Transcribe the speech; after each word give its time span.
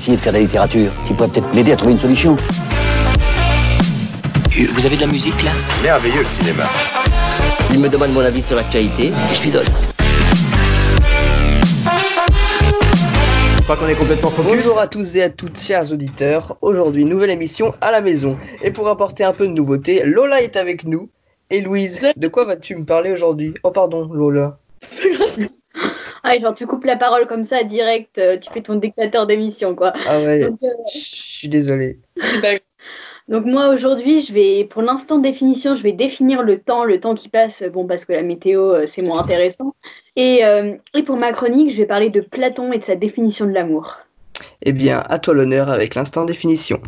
essayer 0.00 0.16
de 0.16 0.22
faire 0.22 0.32
de 0.32 0.38
la 0.38 0.44
littérature. 0.44 0.90
Tu 1.06 1.12
pourrais 1.12 1.28
peut-être 1.28 1.54
m'aider 1.54 1.72
à 1.72 1.76
trouver 1.76 1.92
une 1.92 1.98
solution. 1.98 2.34
Vous 4.72 4.86
avez 4.86 4.96
de 4.96 5.00
la 5.02 5.06
musique 5.06 5.42
là? 5.44 5.50
Merveilleux 5.82 6.22
le 6.22 6.42
cinéma. 6.42 6.64
Il 7.70 7.80
me 7.80 7.88
demande 7.88 8.12
mon 8.14 8.20
avis 8.20 8.40
sur 8.40 8.56
l'actualité 8.56 9.08
et 9.08 9.34
je 9.34 9.42
lui 9.42 9.50
donne. 9.50 9.66
Qu'on 13.68 13.86
est 13.86 13.94
complètement 13.94 14.30
focus. 14.30 14.52
Bonjour 14.52 14.80
à 14.80 14.88
tous 14.88 15.16
et 15.16 15.22
à 15.22 15.30
toutes, 15.30 15.56
chers 15.60 15.92
auditeurs. 15.92 16.56
Aujourd'hui, 16.60 17.04
nouvelle 17.04 17.30
émission 17.30 17.72
à 17.80 17.92
la 17.92 18.00
maison. 18.00 18.36
Et 18.62 18.72
pour 18.72 18.88
apporter 18.88 19.22
un 19.22 19.32
peu 19.32 19.46
de 19.46 19.52
nouveauté, 19.52 20.02
Lola 20.04 20.42
est 20.42 20.56
avec 20.56 20.84
nous. 20.84 21.08
Et 21.50 21.60
Louise, 21.60 22.00
de 22.16 22.28
quoi 22.28 22.46
vas-tu 22.46 22.74
me 22.74 22.84
parler 22.84 23.12
aujourd'hui? 23.12 23.54
Oh 23.62 23.70
pardon, 23.70 24.10
Lola. 24.12 24.58
Ah, 26.22 26.38
genre 26.38 26.54
tu 26.54 26.66
coupes 26.66 26.84
la 26.84 26.96
parole 26.96 27.26
comme 27.26 27.44
ça 27.44 27.62
direct, 27.64 28.18
euh, 28.18 28.36
tu 28.38 28.52
fais 28.52 28.60
ton 28.62 28.74
dictateur 28.74 29.26
d'émission 29.26 29.74
quoi. 29.74 29.92
Ah 30.06 30.20
ouais, 30.20 30.40
Donc, 30.40 30.58
euh, 30.62 30.68
je 30.92 30.98
suis 30.98 31.48
désolé. 31.48 31.98
donc 33.28 33.46
moi 33.46 33.68
aujourd'hui, 33.68 34.22
je 34.22 34.32
vais 34.32 34.64
pour 34.64 34.82
l'instant 34.82 35.18
définition, 35.18 35.74
je 35.74 35.82
vais 35.82 35.92
définir 35.92 36.42
le 36.42 36.58
temps, 36.60 36.84
le 36.84 37.00
temps 37.00 37.14
qui 37.14 37.28
passe, 37.28 37.62
bon 37.72 37.86
parce 37.86 38.04
que 38.04 38.12
la 38.12 38.22
météo 38.22 38.72
euh, 38.74 38.86
c'est 38.86 39.02
moins 39.02 39.20
intéressant. 39.22 39.74
Et, 40.16 40.44
euh, 40.44 40.74
et 40.94 41.02
pour 41.02 41.16
ma 41.16 41.32
chronique, 41.32 41.70
je 41.70 41.78
vais 41.78 41.86
parler 41.86 42.10
de 42.10 42.20
Platon 42.20 42.72
et 42.72 42.78
de 42.78 42.84
sa 42.84 42.96
définition 42.96 43.46
de 43.46 43.52
l'amour. 43.52 43.96
Eh 44.62 44.72
bien, 44.72 45.02
à 45.08 45.18
toi 45.18 45.34
l'honneur 45.34 45.70
avec 45.70 45.94
l'instant 45.94 46.24
définition. 46.24 46.80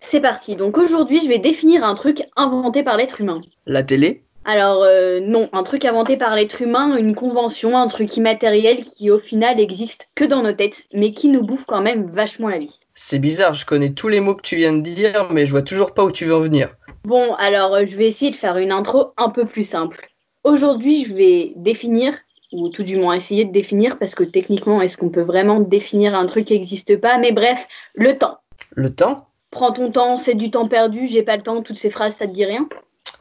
C'est 0.00 0.20
parti. 0.20 0.56
Donc 0.56 0.78
aujourd'hui, 0.78 1.20
je 1.22 1.28
vais 1.28 1.38
définir 1.38 1.84
un 1.84 1.94
truc 1.94 2.22
inventé 2.36 2.82
par 2.82 2.96
l'être 2.96 3.20
humain. 3.20 3.42
La 3.66 3.82
télé 3.82 4.22
Alors 4.44 4.82
euh, 4.82 5.20
non, 5.20 5.48
un 5.52 5.62
truc 5.62 5.84
inventé 5.84 6.16
par 6.16 6.34
l'être 6.34 6.62
humain, 6.62 6.96
une 6.96 7.14
convention, 7.14 7.76
un 7.76 7.86
truc 7.88 8.16
immatériel 8.16 8.84
qui 8.84 9.10
au 9.10 9.18
final 9.18 9.60
existe 9.60 10.08
que 10.14 10.24
dans 10.24 10.42
nos 10.42 10.52
têtes, 10.52 10.84
mais 10.92 11.12
qui 11.12 11.28
nous 11.28 11.42
bouffe 11.42 11.66
quand 11.66 11.82
même 11.82 12.10
vachement 12.10 12.48
la 12.48 12.58
vie. 12.58 12.80
C'est 12.94 13.18
bizarre, 13.18 13.54
je 13.54 13.66
connais 13.66 13.92
tous 13.92 14.08
les 14.08 14.20
mots 14.20 14.34
que 14.34 14.42
tu 14.42 14.56
viens 14.56 14.72
de 14.72 14.80
dire, 14.80 15.28
mais 15.30 15.44
je 15.44 15.50
vois 15.50 15.62
toujours 15.62 15.92
pas 15.92 16.04
où 16.04 16.10
tu 16.10 16.24
veux 16.24 16.34
en 16.34 16.40
venir. 16.40 16.70
Bon, 17.04 17.34
alors 17.34 17.74
euh, 17.74 17.84
je 17.86 17.96
vais 17.96 18.06
essayer 18.06 18.30
de 18.30 18.36
faire 18.36 18.56
une 18.56 18.72
intro 18.72 19.12
un 19.16 19.30
peu 19.30 19.44
plus 19.44 19.68
simple. 19.68 20.08
Aujourd'hui, 20.44 21.04
je 21.04 21.14
vais 21.14 21.52
définir, 21.56 22.14
ou 22.52 22.70
tout 22.70 22.82
du 22.84 22.96
moins 22.96 23.14
essayer 23.14 23.44
de 23.44 23.52
définir, 23.52 23.98
parce 23.98 24.14
que 24.14 24.24
techniquement, 24.24 24.80
est-ce 24.80 24.96
qu'on 24.96 25.10
peut 25.10 25.22
vraiment 25.22 25.60
définir 25.60 26.14
un 26.14 26.26
truc 26.26 26.46
qui 26.46 26.54
n'existe 26.54 26.98
pas? 26.98 27.18
Mais 27.18 27.32
bref, 27.32 27.66
le 27.94 28.16
temps. 28.16 28.38
Le 28.74 28.94
temps? 28.94 29.28
Prends 29.50 29.72
ton 29.72 29.90
temps, 29.90 30.16
c'est 30.16 30.34
du 30.34 30.50
temps 30.50 30.68
perdu, 30.68 31.06
j'ai 31.06 31.22
pas 31.22 31.36
le 31.36 31.42
temps, 31.42 31.62
toutes 31.62 31.78
ces 31.78 31.90
phrases, 31.90 32.16
ça 32.16 32.26
te 32.26 32.32
dit 32.32 32.44
rien? 32.44 32.68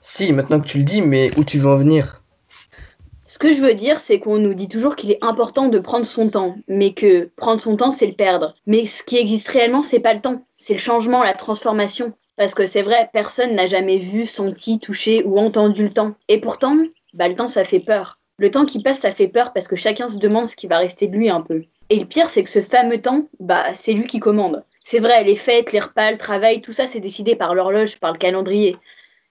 Si, 0.10 0.32
maintenant 0.32 0.62
que 0.62 0.68
tu 0.68 0.78
le 0.78 0.86
dis, 0.86 1.02
mais 1.02 1.38
où 1.38 1.44
tu 1.44 1.60
veux 1.60 1.68
en 1.70 1.76
venir? 1.76 2.24
Ce 3.26 3.38
que 3.38 3.52
je 3.52 3.62
veux 3.62 3.74
dire, 3.74 4.00
c'est 4.00 4.20
qu'on 4.20 4.40
nous 4.40 4.54
dit 4.54 4.70
toujours 4.70 4.96
qu'il 4.96 5.12
est 5.12 5.22
important 5.22 5.68
de 5.68 5.80
prendre 5.80 6.06
son 6.06 6.30
temps, 6.30 6.56
mais 6.70 6.94
que 6.94 7.30
prendre 7.36 7.60
son 7.60 7.76
temps, 7.76 7.92
c'est 7.92 8.08
le 8.08 8.14
perdre. 8.14 8.56
Mais 8.66 8.86
ce 8.86 9.04
qui 9.04 9.18
existe 9.18 9.50
réellement, 9.50 9.84
c'est 9.84 10.00
pas 10.00 10.14
le 10.14 10.22
temps, 10.22 10.46
c'est 10.58 10.74
le 10.74 10.80
changement, 10.80 11.24
la 11.24 11.34
transformation. 11.34 12.14
Parce 12.38 12.56
que 12.56 12.66
c'est 12.66 12.84
vrai, 12.84 13.10
personne 13.12 13.54
n'a 13.54 13.66
jamais 13.66 13.98
vu, 13.98 14.26
senti, 14.26 14.80
touché 14.80 15.24
ou 15.26 15.38
entendu 15.40 15.84
le 15.84 15.94
temps. 15.94 16.16
Et 16.30 16.40
pourtant, 16.40 16.78
bah, 17.14 17.28
le 17.28 17.36
temps, 17.36 17.50
ça 17.50 17.66
fait 17.66 17.82
peur. 17.82 18.18
Le 18.38 18.50
temps 18.50 18.66
qui 18.66 18.82
passe, 18.82 19.00
ça 19.00 19.12
fait 19.12 19.28
peur 19.28 19.52
parce 19.52 19.68
que 19.68 19.76
chacun 19.76 20.08
se 20.08 20.18
demande 20.18 20.48
ce 20.48 20.56
qui 20.56 20.68
va 20.68 20.78
rester 20.78 21.08
de 21.08 21.18
lui 21.18 21.30
un 21.30 21.42
peu. 21.42 21.64
Et 21.90 22.00
le 22.00 22.06
pire, 22.06 22.30
c'est 22.30 22.44
que 22.44 22.50
ce 22.50 22.62
fameux 22.62 23.02
temps, 23.02 23.28
bah, 23.42 23.74
c'est 23.74 23.94
lui 23.94 24.08
qui 24.08 24.20
commande. 24.20 24.64
C'est 24.86 25.00
vrai, 25.00 25.26
les 25.26 25.36
fêtes, 25.36 25.74
les 25.74 25.82
repas, 25.82 26.12
le 26.12 26.18
travail, 26.18 26.62
tout 26.62 26.72
ça, 26.72 26.88
c'est 26.88 27.02
décidé 27.02 27.36
par 27.36 27.54
l'horloge, 27.54 28.00
par 28.00 28.14
le 28.14 28.18
calendrier. 28.18 28.78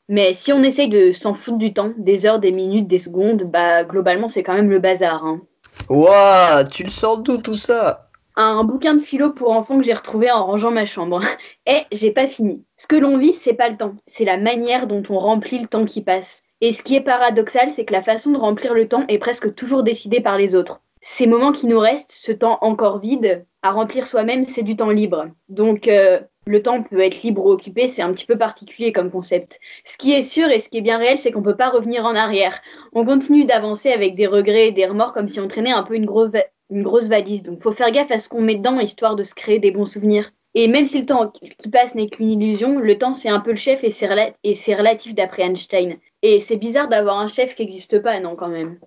Mais 0.08 0.34
si 0.34 0.52
on 0.52 0.62
essaye 0.62 0.88
de 0.88 1.10
s'en 1.12 1.34
foutre 1.34 1.58
du 1.58 1.72
temps, 1.72 1.92
des 1.96 2.26
heures, 2.26 2.38
des 2.38 2.52
minutes, 2.52 2.86
des 2.86 2.98
secondes, 2.98 3.42
bah 3.42 3.84
globalement 3.84 4.28
c'est 4.28 4.42
quand 4.42 4.54
même 4.54 4.70
le 4.70 4.78
bazar. 4.78 5.24
Hein. 5.24 5.40
Ouah, 5.88 6.64
tu 6.64 6.84
le 6.84 6.90
sors 6.90 7.18
d'où 7.18 7.36
tout 7.38 7.54
ça? 7.54 8.08
Un 8.36 8.64
bouquin 8.64 8.94
de 8.94 9.00
philo 9.00 9.30
pour 9.30 9.50
enfants 9.50 9.78
que 9.78 9.84
j'ai 9.84 9.94
retrouvé 9.94 10.30
en 10.30 10.44
rangeant 10.44 10.70
ma 10.70 10.84
chambre. 10.84 11.22
Et 11.66 11.82
j'ai 11.90 12.10
pas 12.10 12.28
fini. 12.28 12.64
Ce 12.76 12.86
que 12.86 12.96
l'on 12.96 13.18
vit, 13.18 13.32
c'est 13.32 13.54
pas 13.54 13.68
le 13.68 13.76
temps, 13.76 13.94
c'est 14.06 14.24
la 14.24 14.36
manière 14.36 14.86
dont 14.86 15.02
on 15.08 15.18
remplit 15.18 15.58
le 15.58 15.66
temps 15.66 15.84
qui 15.84 16.02
passe. 16.02 16.42
Et 16.60 16.72
ce 16.72 16.82
qui 16.82 16.94
est 16.94 17.00
paradoxal, 17.00 17.70
c'est 17.70 17.84
que 17.84 17.92
la 17.92 18.02
façon 18.02 18.30
de 18.30 18.38
remplir 18.38 18.74
le 18.74 18.88
temps 18.88 19.04
est 19.08 19.18
presque 19.18 19.54
toujours 19.54 19.82
décidée 19.82 20.20
par 20.20 20.38
les 20.38 20.54
autres. 20.54 20.80
Ces 21.00 21.26
moments 21.26 21.52
qui 21.52 21.66
nous 21.66 21.78
restent, 21.78 22.12
ce 22.12 22.32
temps 22.32 22.58
encore 22.62 22.98
vide, 22.98 23.44
à 23.62 23.70
remplir 23.72 24.06
soi-même, 24.06 24.44
c'est 24.44 24.62
du 24.62 24.76
temps 24.76 24.90
libre. 24.90 25.26
Donc 25.48 25.88
euh, 25.88 26.20
le 26.46 26.62
temps 26.62 26.82
peut 26.82 27.00
être 27.00 27.22
libre 27.22 27.44
ou 27.44 27.50
occupé, 27.50 27.88
c'est 27.88 28.02
un 28.02 28.12
petit 28.12 28.24
peu 28.24 28.38
particulier 28.38 28.92
comme 28.92 29.10
concept. 29.10 29.58
Ce 29.84 29.96
qui 29.96 30.12
est 30.12 30.22
sûr 30.22 30.48
et 30.48 30.60
ce 30.60 30.68
qui 30.68 30.78
est 30.78 30.82
bien 30.82 30.98
réel, 30.98 31.18
c'est 31.18 31.32
qu'on 31.32 31.42
peut 31.42 31.56
pas 31.56 31.70
revenir 31.70 32.04
en 32.04 32.14
arrière. 32.14 32.60
On 32.92 33.04
continue 33.04 33.44
d'avancer 33.44 33.90
avec 33.90 34.14
des 34.14 34.28
regrets 34.28 34.68
et 34.68 34.72
des 34.72 34.86
remords 34.86 35.12
comme 35.12 35.28
si 35.28 35.40
on 35.40 35.48
traînait 35.48 35.72
un 35.72 35.82
peu 35.82 35.96
une, 35.96 36.06
grosse 36.06 37.08
valise. 37.08 37.42
Donc 37.42 37.62
faut 37.62 37.72
faire 37.72 37.90
gaffe 37.90 38.12
à 38.12 38.20
ce 38.20 38.28
qu'on 38.28 38.42
met 38.42 38.54
dedans 38.54 38.78
histoire 38.78 39.16
de 39.16 39.24
se 39.24 39.34
créer 39.34 39.58
des 39.58 39.72
bons 39.72 39.86
souvenirs. 39.86 40.30
Et 40.54 40.68
même 40.68 40.86
si 40.86 41.00
le 41.00 41.06
temps 41.06 41.32
qui 41.58 41.68
passe 41.68 41.94
n'est 41.94 42.08
qu'une 42.08 42.30
illusion, 42.30 42.78
le 42.78 42.96
temps 42.96 43.12
c'est 43.12 43.28
un 43.28 43.40
peu 43.40 43.50
le 43.50 43.56
chef 43.56 43.82
et 43.82 43.90
c'est 43.90 44.06
rela- 44.06 44.32
et 44.44 44.54
c'est 44.54 44.74
relatif 44.74 45.14
d'après 45.14 45.42
Einstein. 45.42 45.96
Et 46.22 46.40
c'est 46.40 46.56
bizarre 46.56 46.88
d'avoir 46.88 47.18
un 47.18 47.28
chef 47.28 47.56
qui 47.56 47.62
n'existe 47.62 47.98
pas, 48.00 48.20
non 48.20 48.36
quand 48.36 48.48
même. 48.48 48.78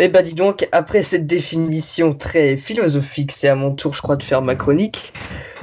Eh 0.00 0.08
bah 0.08 0.22
dis 0.22 0.34
donc, 0.34 0.68
après 0.72 1.02
cette 1.02 1.26
définition 1.26 2.14
très 2.14 2.56
philosophique, 2.56 3.32
c'est 3.32 3.48
à 3.48 3.54
mon 3.54 3.74
tour, 3.74 3.94
je 3.94 4.02
crois, 4.02 4.16
de 4.16 4.22
faire 4.22 4.42
ma 4.42 4.56
chronique. 4.56 5.12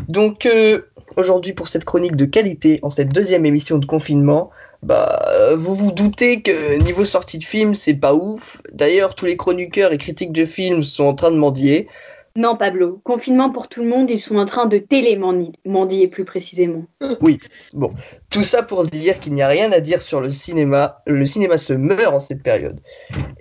Donc 0.08 0.46
euh, 0.46 0.84
aujourd'hui, 1.18 1.54
pour 1.54 1.68
cette 1.68 1.86
chronique 1.86 2.16
de 2.16 2.26
qualité, 2.26 2.80
en 2.84 2.90
cette 2.90 3.10
deuxième 3.10 3.46
émission 3.46 3.78
de 3.78 3.86
confinement, 3.86 4.52
bah 4.84 5.22
euh, 5.28 5.56
vous 5.56 5.76
vous 5.76 5.92
doutez 5.92 6.42
que 6.42 6.78
niveau 6.78 7.04
sortie 7.04 7.38
de 7.38 7.44
film, 7.44 7.74
c'est 7.74 7.94
pas 7.94 8.14
ouf. 8.14 8.62
D'ailleurs, 8.74 9.16
tous 9.16 9.26
les 9.26 9.38
chroniqueurs 9.38 9.92
et 9.92 9.98
critiques 9.98 10.32
de 10.32 10.46
films 10.46 10.84
sont 10.84 11.06
en 11.06 11.14
train 11.14 11.32
de 11.32 11.38
mendier. 11.38 11.88
Non 12.36 12.56
Pablo, 12.56 13.02
confinement 13.04 13.50
pour 13.50 13.68
tout 13.68 13.84
le 13.84 13.90
monde, 13.90 14.10
ils 14.10 14.20
sont 14.20 14.38
en 14.38 14.46
train 14.46 14.66
de 14.66 14.78
télémendier 14.78 16.08
plus 16.08 16.26
précisément. 16.26 16.86
Bon, 17.74 17.92
tout 18.30 18.44
ça 18.44 18.64
pour 18.64 18.86
dire 18.86 19.20
qu'il 19.20 19.34
n'y 19.34 19.42
a 19.42 19.48
rien 19.48 19.72
à 19.72 19.80
dire 19.80 20.02
sur 20.02 20.22
le 20.22 20.30
cinéma. 20.30 21.02
Le 21.06 21.26
cinéma 21.26 21.58
se 21.58 21.74
meurt 21.74 22.14
en 22.14 22.20
cette 22.20 22.44
période. 22.44 22.80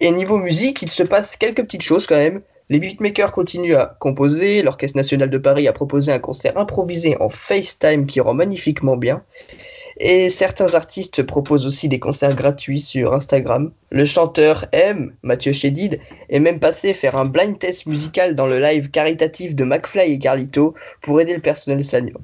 Et 0.00 0.10
niveau 0.10 0.36
musique, 0.36 0.82
il 0.82 0.90
se 0.90 1.02
passe 1.02 1.36
quelques 1.36 1.62
petites 1.62 1.82
choses 1.82 2.06
quand 2.06 2.16
même. 2.16 2.42
Les 2.68 2.78
beatmakers 2.78 3.32
continuent 3.32 3.74
à 3.74 3.96
composer, 3.98 4.62
l'Orchestre 4.62 4.96
National 4.96 5.28
de 5.28 5.38
Paris 5.38 5.66
a 5.66 5.72
proposé 5.72 6.12
un 6.12 6.20
concert 6.20 6.56
improvisé 6.56 7.16
en 7.20 7.28
FaceTime 7.28 8.06
qui 8.06 8.20
rend 8.20 8.32
magnifiquement 8.32 8.96
bien. 8.96 9.24
Et 10.02 10.30
certains 10.30 10.74
artistes 10.74 11.22
proposent 11.22 11.66
aussi 11.66 11.86
des 11.86 11.98
concerts 11.98 12.34
gratuits 12.34 12.80
sur 12.80 13.12
Instagram. 13.12 13.70
Le 13.90 14.06
chanteur 14.06 14.64
M, 14.72 15.12
Mathieu 15.22 15.52
Chédid, 15.52 16.00
est 16.30 16.40
même 16.40 16.58
passé 16.58 16.94
faire 16.94 17.18
un 17.18 17.26
blind 17.26 17.58
test 17.58 17.84
musical 17.84 18.34
dans 18.34 18.46
le 18.46 18.58
live 18.60 18.88
caritatif 18.88 19.54
de 19.54 19.62
McFly 19.62 20.14
et 20.14 20.18
Carlito 20.18 20.72
pour 21.02 21.20
aider 21.20 21.34
le 21.34 21.42
personnel 21.42 21.84
soignant. 21.84 22.20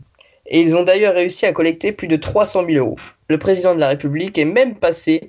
Et 0.47 0.60
ils 0.60 0.75
ont 0.75 0.84
d'ailleurs 0.84 1.12
réussi 1.12 1.44
à 1.44 1.53
collecter 1.53 1.92
plus 1.92 2.09
de 2.09 2.16
300 2.16 2.64
000 2.66 2.78
euros. 2.78 2.97
Le 3.28 3.38
président 3.38 3.75
de 3.75 3.81
la 3.81 3.88
République 3.88 4.38
est 4.38 4.47
même 4.47 4.76
passé 4.76 5.28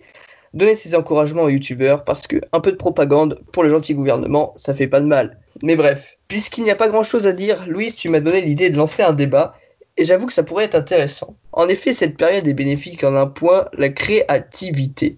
donner 0.54 0.76
ses 0.76 0.96
encouragements 0.96 1.44
aux 1.44 1.50
youtubeurs 1.50 2.06
parce 2.06 2.28
que 2.28 2.38
un 2.54 2.62
peu 2.62 2.72
de 2.72 2.78
propagande 2.78 3.42
pour 3.52 3.64
le 3.64 3.70
gentil 3.70 3.94
gouvernement, 3.94 4.54
ça 4.56 4.74
fait 4.74 4.88
pas 4.88 5.02
de 5.02 5.06
mal. 5.06 5.38
Mais 5.64 5.76
bref, 5.76 6.18
puisqu'il 6.30 6.64
n'y 6.64 6.72
a 6.72 6.76
pas 6.76 6.88
grand 6.88 7.04
chose 7.04 7.28
à 7.28 7.34
dire, 7.34 7.66
Louise, 7.68 7.96
tu 7.96 8.08
m'as 8.08 8.22
donné 8.22 8.40
l'idée 8.40 8.70
de 8.70 8.78
lancer 8.78 9.04
un 9.04 9.12
débat 9.12 9.56
et 9.98 10.06
j'avoue 10.06 10.28
que 10.28 10.34
ça 10.34 10.44
pourrait 10.44 10.66
être 10.66 10.76
intéressant. 10.76 11.36
En 11.52 11.68
effet, 11.68 11.92
cette 11.92 12.18
période 12.18 12.48
est 12.48 12.54
bénéfique 12.54 13.04
en 13.04 13.16
un 13.16 13.26
point, 13.26 13.68
la 13.74 13.90
créativité. 13.90 15.18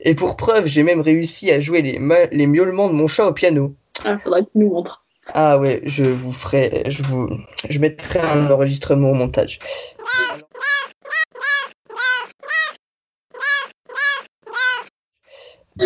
Et 0.00 0.14
pour 0.14 0.36
preuve, 0.36 0.66
j'ai 0.66 0.82
même 0.82 1.00
réussi 1.00 1.50
à 1.50 1.60
jouer 1.60 1.82
les, 1.82 2.46
miaulements 2.46 2.88
de 2.88 2.94
mon 2.94 3.06
chat 3.06 3.26
au 3.26 3.32
piano. 3.32 3.74
Ah, 4.04 4.18
faudrait 4.18 4.42
que 4.42 4.50
tu 4.52 4.58
nous 4.58 4.70
montres. 4.70 5.04
Ah 5.32 5.58
ouais, 5.58 5.82
je 5.84 6.04
vous 6.04 6.32
ferai, 6.32 6.84
je 6.88 7.02
vous, 7.02 7.28
je 7.68 7.78
mettrai 7.78 8.18
un 8.18 8.50
enregistrement 8.50 9.10
au 9.10 9.14
montage. 9.14 9.58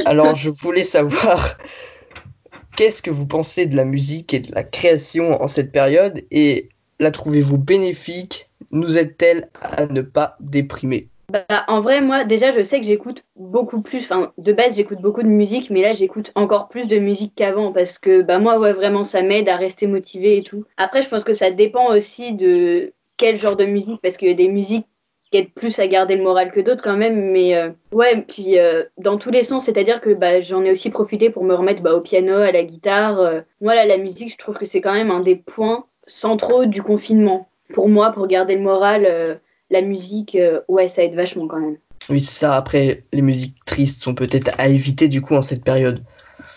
Alors, 0.05 0.34
je 0.34 0.50
voulais 0.50 0.84
savoir 0.84 1.56
qu'est-ce 2.76 3.00
que 3.00 3.11
vous 3.11 3.26
pensez 3.26 3.67
de 3.67 3.76
la 3.76 3.84
musique 3.84 4.34
et 4.34 4.41
de 4.41 4.55
la 4.55 4.64
création 4.64 5.41
en 5.43 5.46
cette 5.46 5.73
période 5.73 6.25
et 6.31 6.69
la 6.99 7.11
trouvez-vous 7.11 7.59
bénéfique? 7.59 8.50
Nous 8.71 8.99
aide-t-elle 8.99 9.49
à 9.61 9.87
ne 9.87 10.03
pas 10.03 10.37
déprimer? 10.41 11.09
Bah, 11.31 11.45
en 11.69 11.83
vrai, 11.83 12.00
moi, 12.00 12.25
déjà, 12.25 12.53
je 12.53 12.62
sais 12.62 12.81
que 12.81 12.87
j'écoute 12.87 13.23
beaucoup 13.37 13.83
plus. 13.83 14.03
Enfin, 14.05 14.33
de 14.39 14.53
base, 14.53 14.77
j'écoute 14.77 15.00
beaucoup 15.03 15.23
de 15.23 15.29
musique, 15.29 15.69
mais 15.69 15.83
là, 15.83 15.93
j'écoute 15.93 16.33
encore 16.35 16.69
plus 16.69 16.89
de 16.89 16.99
musique 16.99 17.35
qu'avant 17.35 17.71
parce 17.71 17.99
que, 17.99 18.23
bah, 18.23 18.39
moi, 18.39 18.59
ouais, 18.59 18.73
vraiment, 18.73 19.05
ça 19.05 19.21
m'aide 19.21 19.49
à 19.49 19.56
rester 19.56 19.87
motivée 19.87 20.39
et 20.39 20.43
tout. 20.43 20.65
Après, 20.79 21.03
je 21.03 21.09
pense 21.11 21.25
que 21.25 21.35
ça 21.35 21.50
dépend 21.50 21.95
aussi 21.95 22.33
de 22.33 22.95
quel 23.19 23.37
genre 23.37 23.56
de 23.56 23.67
musique 23.67 24.01
parce 24.03 24.17
qu'il 24.17 24.29
y 24.29 24.31
a 24.31 24.35
des 24.35 24.49
musiques 24.49 24.87
qui 25.31 25.37
aident 25.37 25.53
plus 25.53 25.79
à 25.79 25.87
garder 25.87 26.17
le 26.17 26.23
moral 26.23 26.51
que 26.51 26.61
d'autres 26.61 26.83
quand 26.83 26.97
même. 26.97 27.31
Mais 27.31 27.55
euh, 27.55 27.71
ouais, 27.93 28.23
puis 28.23 28.59
euh, 28.59 28.85
dans 28.97 29.19
tous 29.19 29.31
les 29.31 29.44
sens, 29.44 29.67
c'est-à-dire 29.67 30.01
que 30.01 30.15
bah, 30.15 30.41
j'en 30.41 30.65
ai 30.65 30.71
aussi 30.73 30.89
profité 30.89 31.29
pour 31.29 31.44
me 31.44 31.55
remettre 31.55 31.83
bah, 31.83 31.94
au 31.94 32.01
piano, 32.01 32.37
à 32.37 32.53
la 32.53 32.62
guitare. 32.62 33.21
Euh, 33.21 33.41
Voilà, 33.61 33.85
la 33.85 33.99
musique, 33.99 34.33
je 34.33 34.39
trouve 34.39 34.56
que 34.56 34.65
c'est 34.65 34.81
quand 34.81 34.94
même 34.94 35.11
un 35.11 35.21
des 35.21 35.37
points 35.37 35.85
centraux 36.08 36.66
du 36.66 36.82
confinement. 36.82 37.49
Pour 37.72 37.88
moi, 37.88 38.12
pour 38.12 38.26
garder 38.26 38.56
le 38.56 38.62
moral, 38.62 39.06
euh, 39.06 39.37
la 39.70 39.82
musique, 39.82 40.34
euh, 40.34 40.60
ouais, 40.69 40.88
ça 40.88 41.05
aide 41.05 41.14
vachement 41.14 41.46
quand 41.46 41.60
même. 41.60 41.76
Oui, 42.08 42.20
c'est 42.20 42.38
ça. 42.38 42.56
Après, 42.56 43.05
les 43.12 43.22
musiques 43.22 43.64
tristes 43.66 44.02
sont 44.02 44.14
peut-être 44.14 44.50
à 44.58 44.69
éviter 44.69 45.08
du 45.08 45.20
coup 45.20 45.34
en 45.34 45.43
cette 45.43 45.62
période. 45.62 46.02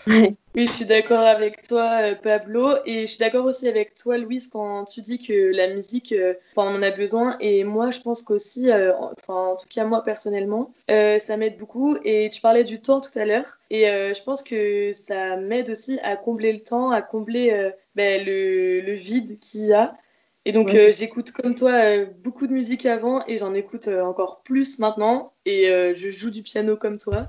Oui, 0.54 0.66
je 0.66 0.72
suis 0.72 0.84
d'accord 0.84 1.20
avec 1.24 1.66
toi, 1.66 2.02
euh, 2.02 2.14
Pablo, 2.14 2.74
et 2.84 3.02
je 3.02 3.06
suis 3.06 3.18
d'accord 3.18 3.46
aussi 3.46 3.68
avec 3.68 3.94
toi, 3.94 4.18
Louise, 4.18 4.48
quand 4.48 4.84
tu 4.84 5.00
dis 5.00 5.18
que 5.18 5.32
la 5.32 5.68
musique, 5.68 6.12
euh, 6.12 6.34
on 6.58 6.62
en 6.62 6.82
a 6.82 6.90
besoin, 6.90 7.38
et 7.40 7.64
moi, 7.64 7.90
je 7.90 8.00
pense 8.00 8.20
qu'aussi, 8.20 8.70
euh, 8.70 8.92
enfin, 8.94 9.52
en 9.52 9.56
tout 9.56 9.66
cas, 9.70 9.84
moi, 9.84 10.04
personnellement, 10.04 10.70
euh, 10.90 11.18
ça 11.18 11.38
m'aide 11.38 11.56
beaucoup, 11.56 11.96
et 12.04 12.28
tu 12.30 12.42
parlais 12.42 12.64
du 12.64 12.82
temps 12.82 13.00
tout 13.00 13.18
à 13.18 13.24
l'heure, 13.24 13.58
et 13.70 13.84
je 13.84 14.22
pense 14.24 14.42
que 14.42 14.92
ça 14.92 15.36
m'aide 15.36 15.70
aussi 15.70 15.98
à 16.02 16.16
combler 16.16 16.52
le 16.52 16.60
temps, 16.60 16.90
à 16.90 17.00
combler 17.00 17.70
ben, 17.94 18.22
le, 18.22 18.82
le 18.82 18.92
vide 18.92 19.38
qu'il 19.38 19.64
y 19.64 19.72
a. 19.72 19.94
Et 20.44 20.52
donc, 20.52 20.72
Ouais. 20.72 20.92
j'écoute 20.92 21.30
comme 21.30 21.54
toi 21.54 22.04
beaucoup 22.22 22.46
de 22.46 22.52
musique 22.52 22.84
avant, 22.84 23.24
et 23.26 23.38
j'en 23.38 23.54
écoute 23.54 23.88
encore 23.88 24.42
plus 24.42 24.78
maintenant, 24.80 25.32
et 25.46 25.64
je 25.96 26.10
joue 26.10 26.28
du 26.30 26.42
piano 26.42 26.76
comme 26.76 26.98
toi. 26.98 27.26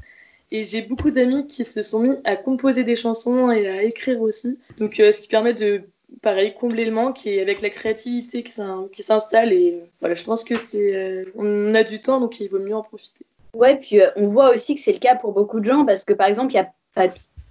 Et 0.54 0.64
j'ai 0.64 0.84
beaucoup 0.84 1.12
d'amis 1.12 1.48
qui 1.48 1.66
se 1.66 1.82
sont 1.82 2.00
mis 2.00 2.16
à 2.24 2.36
composer 2.38 2.84
des 2.84 2.96
chansons 2.96 3.52
et 3.52 3.68
à 3.68 3.84
écrire 3.84 4.22
aussi. 4.22 4.58
Donc, 4.78 5.00
euh, 5.00 5.12
ce 5.12 5.22
qui 5.22 5.28
permet 5.28 5.54
de, 5.54 5.82
pareil, 6.22 6.54
combler 6.58 6.86
le 6.86 6.92
manque 6.92 7.26
et 7.26 7.42
avec 7.42 7.62
la 7.62 7.70
créativité 7.70 8.44
qui 8.44 8.52
s'in- 8.52 8.88
qui 8.94 9.04
s'installe. 9.04 9.52
Et 9.52 9.74
euh, 9.74 9.86
voilà, 10.00 10.16
je 10.16 10.24
pense 10.24 10.44
que 10.44 10.56
c'est, 10.56 10.96
euh, 10.96 11.24
on 11.36 11.74
a 11.74 11.84
du 11.84 12.00
temps, 12.00 12.20
donc 12.20 12.40
il 12.40 12.50
vaut 12.50 12.60
mieux 12.60 12.76
en 12.76 12.84
profiter. 12.84 13.26
Ouais, 13.56 13.76
puis 13.76 14.00
euh, 14.00 14.10
on 14.16 14.28
voit 14.28 14.54
aussi 14.54 14.76
que 14.76 14.82
c'est 14.82 14.94
le 14.94 15.00
cas 15.00 15.16
pour 15.16 15.32
beaucoup 15.34 15.60
de 15.60 15.66
gens 15.66 15.86
parce 15.86 16.06
que 16.06 16.14
par 16.14 16.28
exemple, 16.28 16.54
il 16.54 16.56
y 16.56 16.60
a 16.60 16.70
pas 16.96 17.08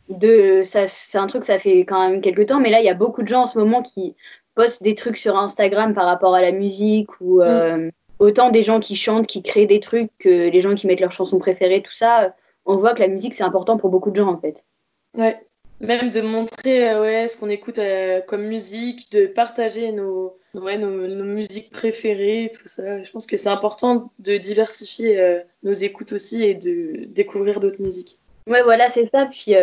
de 0.09 0.63
ça 0.67 0.89
c'est 0.89 1.17
un 1.17 1.29
truc 1.29 1.45
ça 1.45 1.59
fait 1.61 1.79
quand 1.81 2.09
même 2.09 2.21
quelques 2.21 2.47
temps 2.47 2.59
mais 2.61 2.71
là 2.71 2.81
il 2.81 2.85
y 2.85 2.89
a 2.89 2.95
beaucoup 2.95 3.23
de 3.23 3.29
gens 3.29 3.43
en 3.43 3.47
ce 3.47 3.57
moment 3.57 3.83
qui 3.83 4.15
postent 4.57 4.83
des 4.83 4.97
trucs 4.97 5.17
sur 5.17 5.39
Instagram 5.39 5.95
par 5.95 6.07
rapport 6.07 6.35
à 6.35 6.43
la 6.43 6.51
musique 6.53 7.09
ou 7.21 7.41
euh, 7.41 7.89
autant 8.19 8.51
des 8.51 8.63
gens 8.63 8.81
qui 8.81 8.97
chantent, 8.97 9.27
qui 9.29 9.43
créent 9.43 9.67
des 9.67 9.81
trucs 9.81 10.11
que 10.19 10.51
les 10.51 10.61
gens 10.61 10.75
qui 10.75 10.87
mettent 10.89 11.01
leurs 11.01 11.13
chansons 11.13 11.39
préférées, 11.39 11.83
tout 11.83 11.93
ça, 11.93 12.35
on 12.65 12.77
voit 12.77 12.95
que 12.95 13.01
la 13.01 13.09
musique 13.09 13.35
c'est 13.35 13.43
important 13.43 13.77
pour 13.77 13.91
beaucoup 13.91 14.11
de 14.11 14.17
gens 14.17 14.33
en 14.33 14.39
fait. 14.39 14.65
Ouais. 15.17 15.37
Même 15.81 16.11
de 16.11 16.21
montrer 16.21 16.91
euh, 16.91 17.03
ouais, 17.03 17.29
ce 17.29 17.37
qu'on 17.37 17.51
écoute 17.51 17.79
euh, 17.79 18.21
comme 18.21 18.45
musique, 18.45 19.11
de 19.11 19.27
partager 19.27 19.91
nos, 19.91 20.37
ouais, 20.55 20.79
nos, 20.79 21.09
nos 21.09 21.25
musiques 21.25 21.71
préférées, 21.71 22.53
tout 22.55 22.69
ça. 22.69 23.03
Je 23.03 23.11
pense 23.11 23.27
que 23.27 23.37
c'est 23.37 23.49
important 23.49 24.13
de 24.21 24.37
diversifier 24.37 25.19
euh, 25.19 25.41
nos 25.65 25.73
écoutes 25.73 26.13
aussi 26.13 26.45
et 26.45 26.55
de 26.55 27.07
découvrir 27.07 27.59
d'autres 27.59 27.83
musiques. 27.83 28.19
Ouais, 28.47 28.63
voilà, 28.63 28.89
c'est 28.91 29.11
ça. 29.11 29.27
Puis 29.27 29.55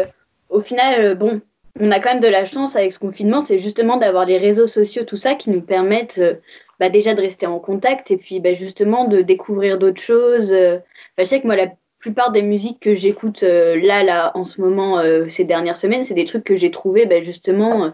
au 0.49 0.61
final, 0.61 1.15
bon, 1.15 1.41
on 1.79 1.91
a 1.91 1.99
quand 1.99 2.11
même 2.11 2.19
de 2.21 2.27
la 2.27 2.45
chance 2.45 2.75
avec 2.75 2.91
ce 2.91 2.99
confinement, 2.99 3.41
c'est 3.41 3.59
justement 3.59 3.97
d'avoir 3.97 4.25
les 4.25 4.37
réseaux 4.37 4.67
sociaux, 4.67 5.03
tout 5.03 5.17
ça, 5.17 5.35
qui 5.35 5.49
nous 5.49 5.61
permettent 5.61 6.17
euh, 6.17 6.35
bah, 6.79 6.89
déjà 6.89 7.13
de 7.13 7.21
rester 7.21 7.45
en 7.45 7.59
contact 7.59 8.11
et 8.11 8.17
puis 8.17 8.39
bah, 8.39 8.53
justement 8.53 9.05
de 9.05 9.21
découvrir 9.21 9.77
d'autres 9.77 10.01
choses. 10.01 10.51
Bah, 10.51 10.79
je 11.19 11.23
sais 11.23 11.41
que 11.41 11.47
moi, 11.47 11.55
la 11.55 11.67
plupart 11.99 12.31
des 12.31 12.41
musiques 12.41 12.79
que 12.79 12.95
j'écoute 12.95 13.43
euh, 13.43 13.79
là, 13.81 14.03
là, 14.03 14.31
en 14.35 14.43
ce 14.43 14.61
moment, 14.61 14.99
euh, 14.99 15.27
ces 15.29 15.43
dernières 15.43 15.77
semaines, 15.77 16.03
c'est 16.03 16.13
des 16.13 16.25
trucs 16.25 16.43
que 16.43 16.55
j'ai 16.55 16.71
trouvés 16.71 17.05
bah, 17.05 17.21
justement 17.21 17.85
euh, 17.85 17.89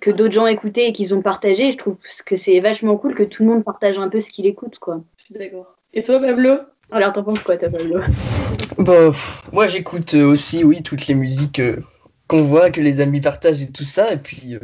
que 0.00 0.10
d'autres 0.10 0.34
gens 0.34 0.46
écoutaient 0.46 0.88
et 0.88 0.92
qu'ils 0.92 1.14
ont 1.14 1.22
partagé. 1.22 1.72
Je 1.72 1.78
trouve 1.78 1.96
que 2.26 2.36
c'est 2.36 2.60
vachement 2.60 2.96
cool 2.96 3.14
que 3.14 3.22
tout 3.22 3.44
le 3.44 3.50
monde 3.50 3.64
partage 3.64 3.98
un 3.98 4.08
peu 4.08 4.20
ce 4.20 4.30
qu'il 4.30 4.46
écoute, 4.46 4.78
quoi. 4.78 5.02
Je 5.18 5.24
suis 5.24 5.34
d'accord. 5.34 5.76
Et 5.92 6.02
toi, 6.02 6.20
Pablo? 6.20 6.56
Alors, 6.90 7.12
t'en 7.12 7.22
penses 7.22 7.42
quoi, 7.42 7.56
toi, 7.56 7.70
Pablo? 7.70 8.00
Bah, 8.78 9.06
pff, 9.06 9.44
moi 9.52 9.66
j'écoute 9.66 10.14
aussi, 10.14 10.64
oui, 10.64 10.82
toutes 10.82 11.06
les 11.06 11.14
musiques 11.14 11.60
euh, 11.60 11.76
qu'on 12.26 12.42
voit, 12.42 12.70
que 12.70 12.80
les 12.80 13.00
amis 13.00 13.20
partagent 13.20 13.62
et 13.62 13.70
tout 13.70 13.84
ça. 13.84 14.12
Et 14.12 14.18
puis 14.18 14.54
euh, 14.54 14.60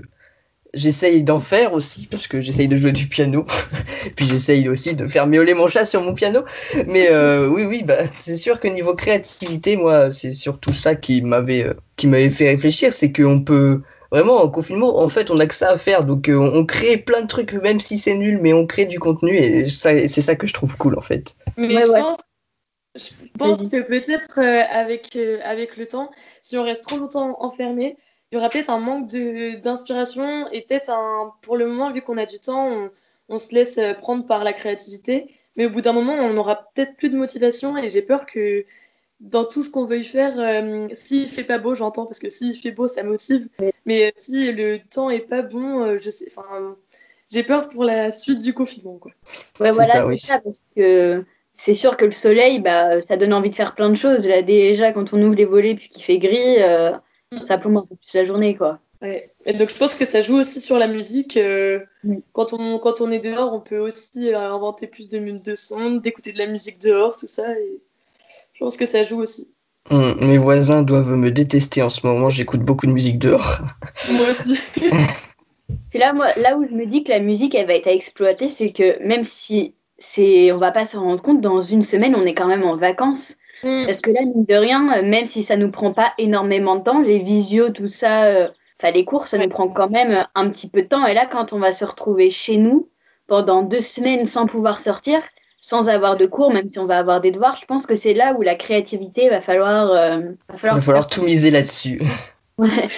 j'essaye 0.75 1.23
d'en 1.23 1.41
faire 1.41 1.73
aussi, 1.73 2.07
parce 2.07 2.27
que 2.27 2.41
j'essaye 2.41 2.69
de 2.69 2.77
jouer 2.77 2.93
du 2.93 3.07
piano. 3.09 3.47
puis 4.17 4.27
j'essaye 4.27 4.69
aussi 4.69 4.95
de 4.95 5.07
faire 5.07 5.27
miauler 5.27 5.55
mon 5.55 5.69
chat 5.69 5.87
sur 5.87 6.03
mon 6.03 6.15
piano. 6.15 6.45
Mais 6.87 7.09
euh, 7.11 7.49
oui, 7.49 7.65
oui, 7.65 7.83
bah, 7.83 7.99
c'est 8.19 8.37
sûr 8.37 8.61
que 8.61 8.69
niveau 8.69 8.95
créativité, 8.95 9.77
moi, 9.77 10.13
c'est 10.13 10.33
surtout 10.33 10.75
ça 10.75 10.95
qui 10.95 11.23
m'avait 11.23 11.65
euh, 11.65 11.75
qui 11.97 12.07
m'avait 12.07 12.31
fait 12.31 12.49
réfléchir. 12.49 12.93
C'est 12.93 13.13
qu'on 13.13 13.41
peut. 13.43 13.83
Vraiment, 14.13 14.43
en 14.43 14.49
confinement, 14.49 14.99
en 14.99 15.09
fait, 15.09 15.31
on 15.31 15.39
a 15.39 15.47
que 15.47 15.55
ça 15.55 15.71
à 15.71 15.79
faire. 15.79 16.05
Donc, 16.05 16.29
euh, 16.29 16.37
on, 16.37 16.67
crée 16.67 16.97
plein 16.97 17.23
de 17.23 17.29
trucs, 17.29 17.53
même 17.53 17.79
si 17.79 17.97
c'est 17.97 18.15
nul, 18.15 18.41
mais 18.43 18.53
on 18.53 18.67
crée 18.67 18.87
du 18.87 18.99
contenu. 18.99 19.37
Et 19.37 19.67
ça- 19.67 20.09
c'est 20.09 20.21
ça 20.21 20.35
que 20.35 20.49
je 20.49 20.53
trouve 20.53 20.77
cool, 20.77 20.99
en 20.99 21.01
fait. 21.01 21.37
Mais 21.57 21.77
Ouais, 21.77 21.83
je, 21.83 21.91
ouais. 21.91 22.01
pense, 22.01 22.17
je 22.97 23.11
pense 23.39 23.69
que 23.69 23.83
peut-être 23.83 24.41
euh, 24.41 24.63
avec, 24.69 25.15
euh, 25.15 25.39
avec 25.45 25.77
le 25.77 25.87
temps, 25.87 26.11
si 26.43 26.59
on 26.59 26.65
reste 26.65 26.83
trop 26.89 26.97
longtemps 26.97 27.37
enfermé, 27.41 27.97
il 28.31 28.37
y 28.37 28.39
aura 28.39 28.49
peut-être 28.49 28.71
un 28.71 28.79
manque 28.79 29.09
de- 29.09 29.57
d'inspiration 29.57 30.51
et 30.53 30.63
peut-être 30.63 30.91
un, 30.91 31.33
pour 31.43 31.57
le 31.57 31.67
moment, 31.67 31.93
vu 31.93 32.03
qu'on 32.03 32.17
a 32.19 32.27
du 32.27 32.39
temps, 32.39 32.69
on, 32.69 32.91
on 33.29 33.39
se 33.39 33.55
laisse 33.55 33.79
euh, 33.79 33.95
prendre 33.95 34.27
par 34.27 34.45
la 34.45 34.53
créativité. 34.53 35.35
Mais 35.57 35.67
au 35.67 35.71
bout 35.71 35.81
d'un 35.81 35.93
moment, 35.93 36.15
on 36.15 36.37
aura 36.37 36.71
peut-être 36.75 36.97
plus 36.97 37.11
de 37.11 37.17
motivation 37.17 37.77
et 37.77 37.89
j'ai 37.89 38.03
peur 38.03 38.25
que 38.27 38.65
dans 39.21 39.45
tout 39.45 39.63
ce 39.63 39.71
qu'on 39.71 39.85
veuille 39.85 40.05
faire, 40.05 40.39
euh, 40.39 40.89
s'il 40.93 41.29
fait 41.29 41.45
pas 41.45 41.59
beau, 41.59 41.75
j'entends, 41.75 42.07
parce 42.07 42.19
que 42.21 42.31
s'il 42.31 42.55
fait 42.55 42.71
beau, 42.71 42.89
ça 42.89 43.03
motive. 43.03 43.49
Mais 43.85 44.07
euh, 44.07 44.11
si 44.17 44.51
le 44.53 44.79
temps 44.89 45.11
est 45.11 45.21
pas 45.21 45.43
bon, 45.43 45.83
euh, 45.83 45.99
je 46.01 46.09
sais, 46.09 46.27
enfin, 46.29 46.77
j'ai 47.31 47.43
peur 47.43 47.69
pour 47.69 47.85
la 47.85 48.13
suite 48.13 48.41
du 48.41 48.55
confinement, 48.55 48.97
quoi. 48.99 49.13
Ouais, 49.61 49.67
C'est 49.67 49.73
voilà, 49.73 49.95
ça, 49.95 50.07
oui. 50.07 50.19
ça, 50.19 50.39
parce 50.39 50.63
que 50.75 51.25
c'est 51.57 51.75
sûr 51.75 51.97
que 51.97 52.07
le 52.07 52.13
soleil, 52.13 52.63
bah, 52.63 53.03
ça 53.09 53.17
donne 53.17 53.35
envie 53.35 53.51
de 53.51 53.55
faire 53.57 53.75
plein 53.75 53.91
de 53.91 53.95
choses. 53.97 54.27
Là, 54.27 54.41
déjà, 54.43 54.93
quand 54.93 55.13
on 55.13 55.23
ouvre 55.23 55.35
les 55.35 55.45
volets 55.45 55.75
puis 55.75 55.89
qu'il 55.89 56.03
fait 56.05 56.19
gris. 56.19 56.57
Ça 57.45 57.59
plombe 57.59 57.79
un 57.79 57.83
peu 57.83 57.95
plus 57.97 58.15
la 58.15 58.25
journée, 58.25 58.57
quoi. 58.57 58.79
Ouais. 59.03 59.31
Et 59.47 59.55
donc 59.55 59.71
je 59.71 59.77
pense 59.77 59.95
que 59.95 60.05
ça 60.05 60.21
joue 60.21 60.37
aussi 60.37 60.61
sur 60.61 60.79
la 60.79 60.87
musique. 60.87 61.37
euh, 61.37 61.81
Oui. 62.05 62.23
quand, 62.33 62.53
on, 62.53 62.79
quand 62.79 63.01
on 63.01 63.11
est 63.11 63.19
dehors, 63.21 63.53
on 63.55 63.61
peut 63.61 63.79
aussi 63.79 64.33
euh, 64.33 64.39
inventer 64.39 64.87
plus 64.87 65.09
de, 65.09 65.19
mu- 65.19 65.39
de 65.41 65.55
sons, 65.55 65.93
d'écouter 65.97 66.33
de 66.33 66.39
la 66.39 66.47
musique 66.47 66.79
dehors, 66.81 67.17
tout 67.17 67.27
ça. 67.27 67.51
Et 67.59 67.81
je 68.53 68.59
pense 68.59 68.77
que 68.77 68.85
ça 68.87 69.03
joue 69.03 69.21
aussi. 69.21 69.51
Hum, 69.91 70.17
mes 70.21 70.37
voisins 70.39 70.83
doivent 70.83 71.17
me 71.17 71.31
détester 71.31 71.83
en 71.83 71.89
ce 71.89 72.07
moment, 72.07 72.29
j'écoute 72.31 72.61
beaucoup 72.61 72.87
de 72.87 72.93
musique 72.93 73.19
dehors. 73.19 73.61
Moi 74.13 74.27
aussi. 74.31 74.59
Puis 75.91 75.99
là, 75.99 76.13
moi, 76.13 76.27
là 76.37 76.57
où 76.59 76.67
je 76.69 76.75
me 76.75 76.85
dis 76.85 77.03
que 77.03 77.11
la 77.11 77.21
musique, 77.21 77.55
elle 77.55 77.67
va 77.67 77.75
être 77.75 77.87
à 77.89 77.93
exploiter, 77.93 78.49
c'est 78.51 78.73
que 78.73 79.03
même 79.03 79.25
si 79.25 79.75
c'est, 79.99 80.53
on 80.53 80.59
va 80.59 80.73
pas 80.73 80.85
se 80.85 80.97
rendre 80.99 81.23
compte, 81.23 81.41
dans 81.41 81.61
une 81.63 81.83
semaine, 81.83 82.15
on 82.15 82.27
est 82.27 82.35
quand 82.35 82.47
même 82.49 82.65
en 82.65 82.77
vacances. 82.77 83.37
Mm. 83.63 83.87
Parce 83.87 84.01
que 84.01 84.11
là, 84.11 84.21
mine 84.23 84.45
de 84.45 84.55
rien, 84.55 84.99
euh, 84.99 85.03
même 85.03 85.27
si 85.27 85.43
ça 85.43 85.57
nous 85.57 85.71
prend 85.71 85.93
pas 85.93 86.13
énormément 86.19 86.77
de 86.77 86.83
temps, 86.85 87.01
les 87.01 87.19
visios, 87.19 87.71
tout 87.71 87.89
ça, 87.89 88.25
euh, 88.27 88.49
enfin 88.81 88.91
les 88.93 89.05
cours, 89.05 89.27
ça 89.27 89.39
Ouais. 89.39 89.45
nous 89.45 89.49
prend 89.49 89.69
quand 89.69 89.91
même 89.91 90.13
euh, 90.13 90.23
un 90.35 90.51
petit 90.51 90.69
peu 90.69 90.83
de 90.83 90.89
temps. 90.89 91.07
Et 91.07 91.15
là, 91.15 91.27
quand 91.27 91.53
on 91.53 91.59
va 91.59 91.73
se 91.73 91.85
retrouver 91.85 92.31
chez 92.31 92.57
nous 92.57 92.89
pendant 93.27 93.63
deux 93.63 93.81
semaines 93.81 94.27
sans 94.27 94.47
pouvoir 94.47 94.79
sortir, 94.81 95.23
sans 95.61 95.89
avoir 95.91 96.17
de 96.17 96.27
cours, 96.27 96.53
même 96.53 96.69
si 96.71 96.79
on 96.79 96.87
va 96.87 96.99
avoir 96.99 97.21
des 97.21 97.31
devoirs, 97.33 97.57
je 97.57 97.67
pense 97.67 97.87
que 97.87 97.95
c'est 97.95 98.15
là 98.15 98.35
où 98.35 98.43
la 98.43 98.55
créativité 98.55 99.29
va 99.29 99.41
falloir, 99.43 99.91
euh, 99.93 100.19
va 100.49 100.55
Il 100.55 100.59
falloir, 100.59 100.77
va 100.77 100.81
falloir 100.83 101.09
faire 101.09 101.09
tout 101.09 101.23
miser 101.23 101.51
là-dessus. 101.51 102.01
Ouais. 102.59 102.89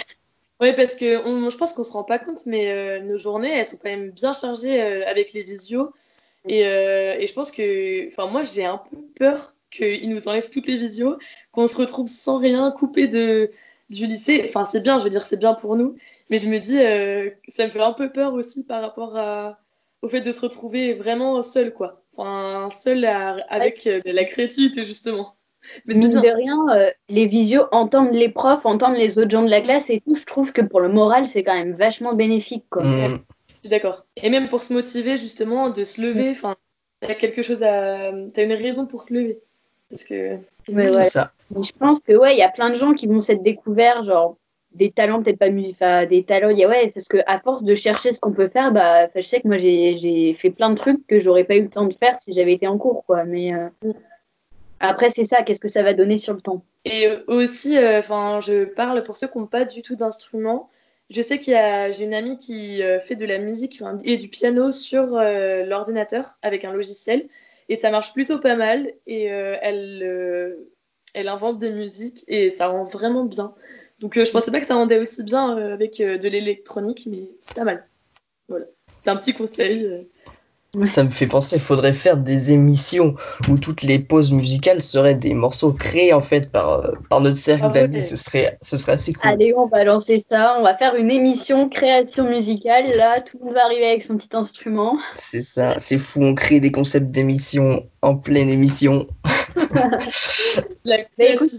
Ouais, 0.61 0.75
parce 0.75 0.97
que 0.97 1.25
on- 1.26 1.50
je 1.50 1.57
pense 1.57 1.73
qu'on 1.75 1.85
se 1.85 1.92
rend 1.92 2.04
pas 2.04 2.19
compte, 2.19 2.47
mais 2.47 2.71
euh, 2.71 3.00
nos 3.00 3.19
journées, 3.19 3.52
elles 3.52 3.66
sont 3.66 3.76
quand 3.83 3.90
même 3.90 4.11
bien 4.11 4.33
chargées 4.33 4.81
euh, 4.81 5.04
avec 5.09 5.33
les 5.33 5.42
visios. 5.42 5.92
Et, 6.49 6.66
euh, 6.66 7.16
et 7.19 7.26
je 7.26 7.33
pense 7.35 7.50
que, 7.52 8.09
enfin, 8.09 8.26
moi, 8.28 8.45
j'ai 8.45 8.64
un 8.64 8.78
peu 8.78 8.97
peur 9.19 9.54
qu'ils 9.73 10.11
nous 10.11 10.29
enlèvent 10.29 10.50
toutes 10.50 10.67
les 10.69 10.79
visios, 10.79 11.17
qu'on 11.52 11.67
se 11.67 11.76
retrouve 11.76 12.09
sans 12.09 12.38
rien, 12.38 12.71
coupé 12.73 13.09
de, 13.09 13.50
du 13.91 14.07
lycée. 14.07 14.45
Enfin, 14.49 14.64
c'est 14.64 14.81
bien, 14.81 14.99
je 14.99 15.05
veux 15.05 15.11
dire, 15.11 15.23
c'est 15.23 15.37
bien 15.38 15.55
pour 15.55 15.76
nous. 15.76 15.97
Mais 16.31 16.38
je 16.38 16.49
me 16.49 16.59
dis, 16.59 16.79
euh, 16.79 17.31
ça 17.49 17.64
me 17.67 17.71
fait 17.71 17.81
un 17.83 17.93
peu 17.93 18.11
peur 18.12 18.35
aussi 18.35 18.64
par 18.64 18.83
rapport 18.83 19.17
à, 19.17 19.59
au 20.02 20.09
fait 20.09 20.21
de 20.21 20.33
se 20.33 20.41
retrouver 20.41 20.95
vraiment 20.95 21.43
seul, 21.43 21.73
quoi. 21.75 22.02
Enfin, 22.17 22.69
seul 22.71 23.05
à- 23.05 23.37
avec 23.49 23.87
euh, 23.87 24.00
la 24.05 24.25
créativité, 24.25 24.85
justement. 24.87 25.37
Mais 25.87 25.95
Mine 25.95 26.11
de 26.11 26.29
rien, 26.29 26.59
euh, 26.75 26.91
les 27.09 27.26
visios 27.26 27.67
entendent 27.71 28.12
les 28.12 28.29
profs, 28.29 28.67
entendent 28.67 28.97
les 28.97 29.19
autres 29.19 29.31
gens 29.31 29.43
de 29.45 29.50
la 29.50 29.61
classe 29.61 29.91
et 29.91 30.00
tout. 30.00 30.17
Je 30.17 30.25
trouve 30.25 30.52
que 30.52 30.61
pour 30.61 30.81
le 30.81 30.88
moral, 30.88 31.29
c'est 31.29 31.45
quand 31.45 31.55
même 31.55 31.75
vachement 31.75 32.14
bénéfique, 32.14 32.64
quoi. 32.69 32.83
Hum, 32.83 33.21
Je 33.49 33.69
suis 33.69 33.71
d'accord. 33.71 34.05
Et 34.17 34.29
même 34.29 34.49
pour 34.49 34.61
se 34.62 34.73
motiver, 34.75 35.17
justement, 35.19 35.71
de 35.71 35.85
se 35.85 36.02
lever, 36.02 36.31
enfin, 36.31 36.57
t'as 37.00 37.14
quelque 37.14 37.43
chose 37.43 37.62
à. 37.62 38.11
T'as 38.35 38.43
une 38.45 38.52
raison 38.55 38.87
pour 38.87 39.07
te 39.07 39.14
lever. 39.14 39.38
Parce 39.92 40.04
que. 40.04 40.38
Ouais. 40.68 41.04
ça. 41.04 41.32
Mais 41.54 41.62
je 41.62 41.72
pense 41.78 42.00
que 42.00 42.14
ouais, 42.14 42.34
il 42.34 42.38
y 42.38 42.42
a 42.42 42.49
plein 42.49 42.70
de 42.70 42.75
gens 42.75 42.94
qui 42.94 43.06
vont 43.06 43.20
s'être 43.20 43.42
découverts, 43.42 44.04
genre 44.04 44.37
des 44.75 44.90
talents, 44.90 45.22
peut-être 45.22 45.38
pas 45.38 45.50
enfin 45.50 46.06
des 46.06 46.25
talents. 46.25 46.50
Y 46.50 46.64
a, 46.64 46.68
ouais, 46.68 46.90
parce 46.92 47.06
que 47.06 47.18
à 47.26 47.38
force 47.38 47.62
de 47.62 47.75
chercher 47.75 48.12
ce 48.12 48.20
qu'on 48.20 48.32
peut 48.32 48.49
faire, 48.49 48.72
bah, 48.72 49.06
je 49.14 49.20
sais 49.20 49.40
que 49.40 49.46
moi 49.46 49.58
j'ai 49.58 50.34
fait 50.40 50.50
plein 50.50 50.70
de 50.70 50.76
trucs 50.76 51.06
que 51.06 51.20
j'aurais 51.20 51.44
pas 51.44 51.56
eu 51.56 51.62
le 51.62 51.68
temps 51.68 51.87
de 51.87 51.94
faire 51.94 52.18
si 52.18 52.32
j'avais 52.32 52.54
été 52.54 52.66
en 52.66 52.78
cours, 52.78 53.04
quoi. 53.04 53.25
Mais 53.25 53.54
euh, 53.54 53.68
après, 54.80 55.11
c'est 55.11 55.25
ça, 55.25 55.42
qu'est-ce 55.42 55.61
que 55.61 55.68
ça 55.68 55.84
va 55.84 55.94
donner 55.94 56.16
sur 56.16 56.34
le 56.34 56.40
temps? 56.40 56.64
Et 56.84 57.06
euh, 57.06 57.22
aussi, 57.28 57.78
euh, 57.78 58.00
enfin, 58.00 58.40
je 58.40 58.64
parle 58.64 59.04
pour 59.04 59.14
ceux 59.14 59.28
qui 59.28 59.38
n'ont 59.38 59.46
pas 59.46 59.64
du 59.64 59.82
tout 59.82 59.94
d'instrument. 59.94 60.70
Je 61.08 61.22
sais 61.22 61.38
qu'il 61.38 61.52
y 61.52 61.56
a, 61.56 61.92
j'ai 61.92 62.04
une 62.04 62.14
amie 62.14 62.37
qui 62.38 62.80
fait 63.00 63.16
de 63.16 63.26
la 63.26 63.38
musique 63.38 63.82
et 64.02 64.16
du 64.16 64.28
piano 64.28 64.72
sur 64.72 65.14
euh, 65.14 65.62
l'ordinateur 65.64 66.25
avec 66.40 66.64
un 66.64 66.72
logiciel. 66.72 67.28
Et 67.73 67.76
ça 67.76 67.91
marche 67.91 68.12
plutôt 68.12 68.38
pas 68.38 68.55
mal. 68.55 68.93
Et 69.07 69.33
euh, 69.33 69.57
elle, 69.62 70.02
euh, 70.02 70.71
elle 71.14 71.26
invente 71.26 71.59
des 71.59 71.71
musiques 71.71 72.23
et 72.29 72.50
ça 72.50 72.67
rend 72.67 72.85
vraiment 72.85 73.25
bien. 73.25 73.55
Donc 73.99 74.19
euh, 74.19 74.26
je 74.26 74.31
pensais 74.31 74.50
pas 74.50 74.61
que 74.61 74.67
ça 74.67 74.75
rendait 74.75 74.99
aussi 74.99 75.23
bien 75.23 75.57
avec 75.57 75.97
de 75.97 76.29
l'électronique, 76.29 77.09
mais 77.11 77.31
c'est 77.41 77.55
pas 77.55 77.64
mal. 77.64 77.88
Voilà. 78.49 78.67
C'est 78.91 79.09
un 79.09 79.17
petit 79.17 79.33
conseil. 79.33 80.07
Euh. 80.76 80.85
Ça 80.85 81.05
me 81.05 81.11
fait 81.11 81.26
penser, 81.26 81.57
il 81.57 81.62
faudrait 81.62 81.93
faire 81.93 82.17
des 82.17 82.50
émissions 82.50 83.14
où 83.49 83.59
toutes 83.59 83.83
les 83.83 83.99
pauses 83.99 84.33
musicales 84.33 84.83
seraient 84.83 85.14
des 85.14 85.35
morceaux 85.35 85.73
créés 85.73 86.12
en 86.12 86.21
fait 86.21 86.50
par, 86.50 86.71
euh, 86.73 86.93
par 87.11 87.21
notre 87.21 87.37
cercle 87.37 87.64
Ah 87.64 87.69
ouais. 87.69 87.81
d'amis. 87.83 88.02
Ce 88.05 88.17
serait, 88.17 88.59
ce 88.62 88.76
serait 88.76 88.93
assez 88.93 89.12
cool. 89.12 89.31
Allez, 89.31 89.55
on 89.55 89.67
va 89.67 89.85
lancer 89.85 90.25
ça. 90.31 90.57
On 90.59 90.62
va 90.62 90.76
faire 90.76 90.95
une 90.95 91.11
émission 91.11 91.69
création 91.69 92.29
musicale. 92.29 92.91
Là, 92.97 93.21
tout 93.21 93.38
le 93.38 93.47
monde 93.47 93.55
va 93.55 93.64
arriver 93.64 93.87
avec 93.87 94.05
son 94.05 94.17
petit 94.17 94.31
instrument. 94.33 94.97
C'est 95.14 95.43
ça, 95.43 95.75
c'est 95.79 95.99
fou. 95.99 96.23
On 96.23 96.35
crée 96.35 96.61
des 96.61 96.73
concepts 96.73 97.11
d'émissions 97.11 97.85
en 98.00 98.17
pleine 98.17 98.49
émission. 98.49 99.07
La 100.85 100.99
écoute, 101.19 101.50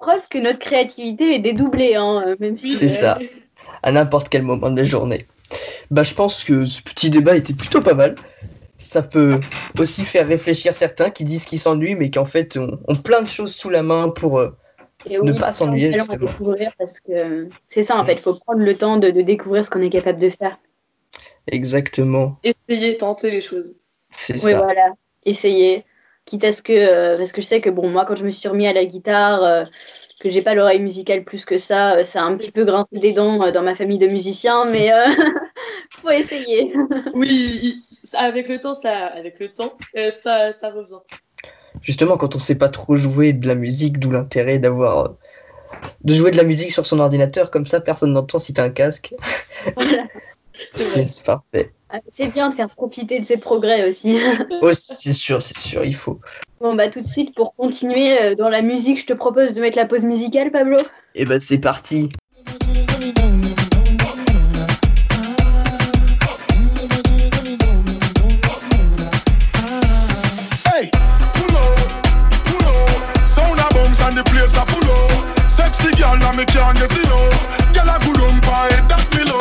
preuve 0.00 0.22
que 0.30 0.38
notre 0.38 0.58
créativité 0.58 1.34
est 1.34 1.38
dédoublée, 1.38 1.94
hein, 1.94 2.22
euh, 2.26 2.36
même 2.40 2.56
si. 2.56 2.72
C'est 2.72 2.88
ça. 2.88 3.18
à 3.82 3.92
n'importe 3.92 4.28
quel 4.28 4.42
moment 4.42 4.70
de 4.70 4.76
la 4.76 4.84
journée. 4.84 5.26
Bah, 5.90 6.02
je 6.02 6.14
pense 6.14 6.44
que 6.44 6.64
ce 6.64 6.82
petit 6.82 7.10
débat 7.10 7.36
était 7.36 7.54
plutôt 7.54 7.80
pas 7.80 7.94
mal. 7.94 8.14
Ça 8.78 9.02
peut 9.02 9.40
aussi 9.78 10.04
faire 10.04 10.26
réfléchir 10.26 10.74
certains 10.74 11.10
qui 11.10 11.24
disent 11.24 11.46
qu'ils 11.46 11.58
s'ennuient, 11.60 11.94
mais 11.94 12.10
qui 12.10 12.18
en 12.18 12.26
fait 12.26 12.56
ont, 12.56 12.78
ont 12.88 12.96
plein 12.96 13.22
de 13.22 13.28
choses 13.28 13.54
sous 13.54 13.70
la 13.70 13.82
main 13.82 14.08
pour. 14.08 14.38
euh, 14.38 14.50
Et 15.06 15.18
Ne 15.18 15.32
pas 15.38 15.52
s'ennuyer, 15.52 15.90
parce 16.78 17.00
que 17.00 17.48
c'est 17.68 17.82
ça 17.82 17.96
en 17.96 18.04
fait. 18.04 18.14
Il 18.14 18.20
faut 18.20 18.34
prendre 18.34 18.60
le 18.60 18.76
temps 18.76 18.96
de, 18.98 19.10
de 19.10 19.22
découvrir 19.22 19.64
ce 19.64 19.70
qu'on 19.70 19.80
est 19.82 19.90
capable 19.90 20.18
de 20.20 20.30
faire. 20.30 20.58
Exactement. 21.46 22.38
Essayer, 22.44 22.96
tenter 22.96 23.30
les 23.30 23.40
choses. 23.40 23.76
C'est 24.10 24.34
Oui, 24.44 24.52
ça. 24.52 24.58
voilà. 24.62 24.92
Essayer. 25.24 25.84
Quitte 26.24 26.44
à 26.44 26.52
ce 26.52 26.62
que. 26.62 26.72
euh, 26.72 27.18
parce 27.18 27.32
que 27.32 27.40
je 27.42 27.46
sais 27.46 27.60
que, 27.60 27.70
bon, 27.70 27.88
moi, 27.90 28.04
quand 28.04 28.16
je 28.16 28.24
me 28.24 28.30
suis 28.30 28.48
remis 28.48 28.66
à 28.66 28.72
la 28.72 28.84
guitare, 28.84 29.42
euh, 29.42 29.64
que 30.20 30.28
j'ai 30.28 30.42
pas 30.42 30.54
l'oreille 30.54 30.80
musicale 30.80 31.24
plus 31.24 31.44
que 31.44 31.58
ça, 31.58 31.96
euh, 31.98 32.04
ça 32.04 32.22
a 32.22 32.24
un 32.24 32.36
petit 32.36 32.52
peu 32.52 32.64
grincé 32.64 32.98
des 32.98 33.12
dents 33.12 33.42
euh, 33.42 33.50
dans 33.52 33.62
ma 33.62 33.74
famille 33.74 33.98
de 33.98 34.06
musiciens, 34.06 34.64
mais 34.66 34.92
euh, 34.92 35.06
faut 36.02 36.10
essayer. 36.10 36.72
Oui, 37.14 37.84
avec 38.14 38.48
le 38.48 38.58
temps, 38.60 38.74
ça, 38.74 39.06
avec 39.06 39.38
le 39.40 39.52
temps, 39.52 39.74
euh, 39.98 40.10
ça, 40.22 40.52
ça 40.52 40.70
revient. 40.70 41.00
Justement, 41.82 42.16
quand 42.16 42.36
on 42.36 42.38
sait 42.38 42.56
pas 42.56 42.68
trop 42.68 42.96
jouer 42.96 43.32
de 43.32 43.46
la 43.48 43.54
musique, 43.54 43.98
d'où 43.98 44.10
l'intérêt 44.10 44.58
d'avoir. 44.58 44.98
euh, 44.98 45.08
de 46.04 46.14
jouer 46.14 46.30
de 46.30 46.36
la 46.36 46.44
musique 46.44 46.70
sur 46.72 46.86
son 46.86 46.98
ordinateur, 47.00 47.50
comme 47.50 47.66
ça 47.66 47.80
personne 47.80 48.12
n'entend 48.12 48.38
si 48.38 48.52
t'as 48.54 48.64
un 48.64 48.70
casque. 48.70 49.14
Voilà. 49.74 50.04
C'est 50.70 51.24
parfait. 51.24 51.72
Ah, 51.94 52.00
C'est 52.08 52.28
bien 52.28 52.48
de 52.48 52.54
faire 52.54 52.70
profiter 52.70 53.18
de 53.18 53.26
ses 53.26 53.36
progrès 53.36 53.86
aussi. 53.86 54.18
Aussi, 54.62 54.94
c'est 54.96 55.12
sûr, 55.12 55.42
c'est 55.42 55.58
sûr, 55.58 55.84
il 55.84 55.94
faut. 55.94 56.20
Bon, 56.58 56.74
bah, 56.74 56.88
tout 56.88 57.02
de 57.02 57.06
suite, 57.06 57.34
pour 57.34 57.54
continuer 57.54 58.18
euh, 58.18 58.34
dans 58.34 58.48
la 58.48 58.62
musique, 58.62 58.98
je 58.98 59.04
te 59.04 59.12
propose 59.12 59.52
de 59.52 59.60
mettre 59.60 59.76
la 59.76 59.84
pause 59.84 60.02
musicale, 60.02 60.50
Pablo. 60.50 60.78
Et 61.14 61.26
ben 61.26 61.38
c'est 61.42 61.58
parti. 61.58 62.08
Sexy 75.48 75.90
girl, 75.98 76.16
now 76.16 76.32
me 76.32 76.44
can't 76.46 76.78
get 76.78 76.90
enough. 76.96 77.74
Girl 77.74 77.90
a 77.90 77.98
good 77.98 78.20
on 78.22 78.40
head 78.40 78.88
that 78.88 79.04
me 79.14 79.31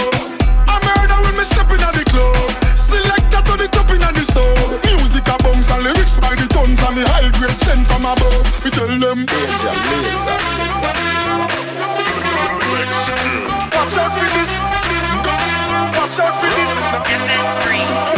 the 6.95 7.03
tons 7.03 7.21
and 7.21 7.31
me 7.31 7.31
high 7.31 7.31
grade 7.39 7.59
sent 7.59 7.87
from 7.87 8.05
above. 8.05 8.63
We 8.63 8.71
tell 8.71 8.87
them. 8.87 9.25
Watch 13.71 13.97
out 13.97 14.11
for 14.13 14.29
this, 14.35 14.51
this. 14.89 15.07
Watch 15.97 16.19
out 16.19 16.35
for 16.35 16.49
this. 16.55 16.73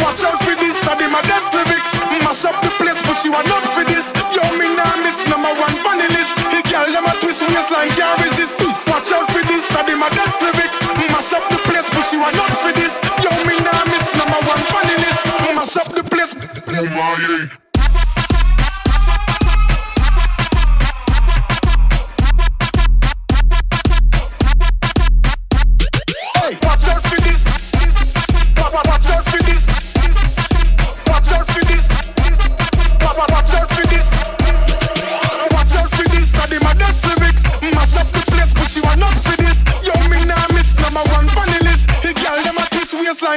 Watch 0.02 0.22
out 0.24 0.38
for 0.42 0.54
this, 0.58 0.78
I 0.88 0.94
did 0.98 1.10
my 1.10 1.22
best 1.22 1.54
lyrics. 1.54 1.92
Mash 2.24 2.44
up 2.44 2.56
the 2.62 2.70
place, 2.80 3.00
but 3.02 3.16
she 3.20 3.28
want 3.28 3.46
not 3.48 3.62
for 3.74 3.84
this. 3.84 4.12
Yo, 4.34 4.42
me 4.58 4.66
nah 4.74 4.96
miss 5.02 5.18
number 5.30 5.52
one 5.54 5.74
on 5.86 5.98
the 5.98 6.08
list. 6.14 6.34
He 6.50 6.62
girl 6.70 6.86
them 6.86 7.06
a 7.06 7.12
twist 7.20 7.42
waistline, 7.42 7.90
can't 7.94 8.18
resist. 8.22 8.58
Watch 8.88 9.10
out 9.12 9.30
for 9.30 9.42
this, 9.46 9.66
I 9.76 9.84
did 9.86 9.98
my 9.98 10.08
best 10.10 10.40
lyrics. 10.42 10.80
Mash 11.12 11.32
up 11.32 11.44
the 11.50 11.58
place, 11.68 11.88
but 11.90 12.04
she 12.06 12.16
want 12.16 12.36
not 12.36 12.50
for 12.62 12.72
this. 12.72 13.00
Yo, 13.22 13.30
me 13.46 13.58
nah 13.62 13.84
miss 13.86 14.06
number 14.18 14.40
one 14.46 14.62
on 14.74 14.84
the 14.88 14.96
list. 14.98 15.22
Mash 15.54 15.76
up 15.76 15.88
the 15.92 16.02
place. 16.02 16.34
Oh 16.34 16.86
my, 16.90 17.14
yeah. 17.22 17.63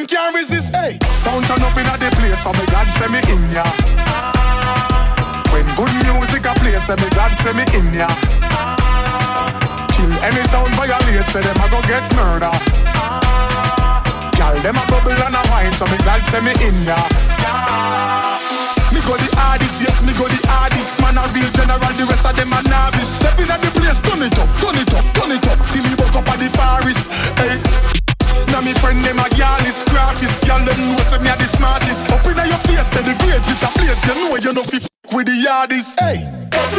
Twist 0.06 0.10
can't 0.10 0.36
resist. 0.36 0.76
Hey, 0.76 0.98
sound 1.10 1.46
turn 1.46 1.62
up 1.64 1.74
inna 1.74 1.98
the 1.98 2.10
place, 2.18 2.44
so 2.44 2.52
me 2.54 2.66
God 2.70 2.86
send 3.00 3.14
me 3.14 3.22
in 3.34 3.42
ya. 3.50 3.66
When 5.50 5.66
good 5.74 5.90
music 6.06 6.46
a 6.46 6.54
play, 6.60 6.78
say 6.78 6.96
me 7.02 7.10
God 7.16 7.32
send 7.42 7.58
me 7.58 7.66
in 7.74 7.88
ya. 7.96 8.08
Kill 9.96 10.12
any 10.22 10.44
sound 10.54 10.70
violate, 10.78 11.26
say 11.34 11.42
them 11.42 11.58
a 11.58 11.68
go 11.74 11.82
get 11.90 12.06
murder. 12.14 12.54
Girl, 14.38 14.56
them 14.62 14.78
a 14.78 14.84
bubble 14.86 15.18
and 15.18 15.34
a 15.34 15.42
wine, 15.50 15.74
so 15.74 15.86
me 15.90 15.98
glad 16.06 16.22
say 16.30 16.42
me 16.46 16.54
in 16.62 16.78
ya. 16.86 16.98
Me 18.94 19.02
go 19.02 19.18
the 19.18 19.30
hardest, 19.34 19.82
yes, 19.82 20.04
me 20.06 20.14
go 20.14 20.28
the 20.28 20.40
hardest. 20.46 21.00
Man 21.02 21.18
a 21.18 21.26
real 21.34 21.50
general, 21.58 21.94
the 21.98 22.06
rest 22.06 22.26
of 22.26 22.36
them 22.36 22.54
a 22.54 22.62
novice. 22.70 23.18
Step 23.18 23.40
in 23.40 23.50
at 23.50 23.62
the 23.62 23.72
place, 23.74 24.00
turn 24.06 24.22
it 24.22 24.38
up, 24.38 24.50
turn 24.62 24.78
it 24.78 24.94
up, 24.94 25.06
turn 25.18 25.32
it 25.32 25.48
up. 25.48 25.58
Till 25.74 25.84
me 25.84 25.94
woke 25.98 26.16
up 26.22 26.30
at 26.30 26.38
the 26.38 26.50
forest. 26.54 27.10
Hey. 27.42 27.97
Now 28.58 28.66
me 28.66 28.74
friend 28.82 29.06
them 29.06 29.22
a 29.22 29.30
girl 29.38 29.62
is 29.70 29.86
graphist 29.86 30.42
Girl 30.50 30.58
them 30.66 30.82
know 30.82 30.98
say 31.14 31.22
me 31.22 31.30
a 31.30 31.38
the 31.38 31.46
smartest 31.46 32.10
Up 32.10 32.26
inna 32.26 32.42
your 32.50 32.58
face 32.66 32.90
say 32.90 33.06
the 33.06 33.14
grades 33.22 33.46
it 33.54 33.62
a 33.62 33.70
place 33.70 34.02
You 34.02 34.18
know 34.18 34.34
you 34.34 34.50
know 34.50 34.66
fi 34.66 34.82
f*** 34.82 34.90
with 35.14 35.30
the 35.30 35.46
hardest 35.46 35.94
Hey 36.02 36.26
Watch 36.58 36.74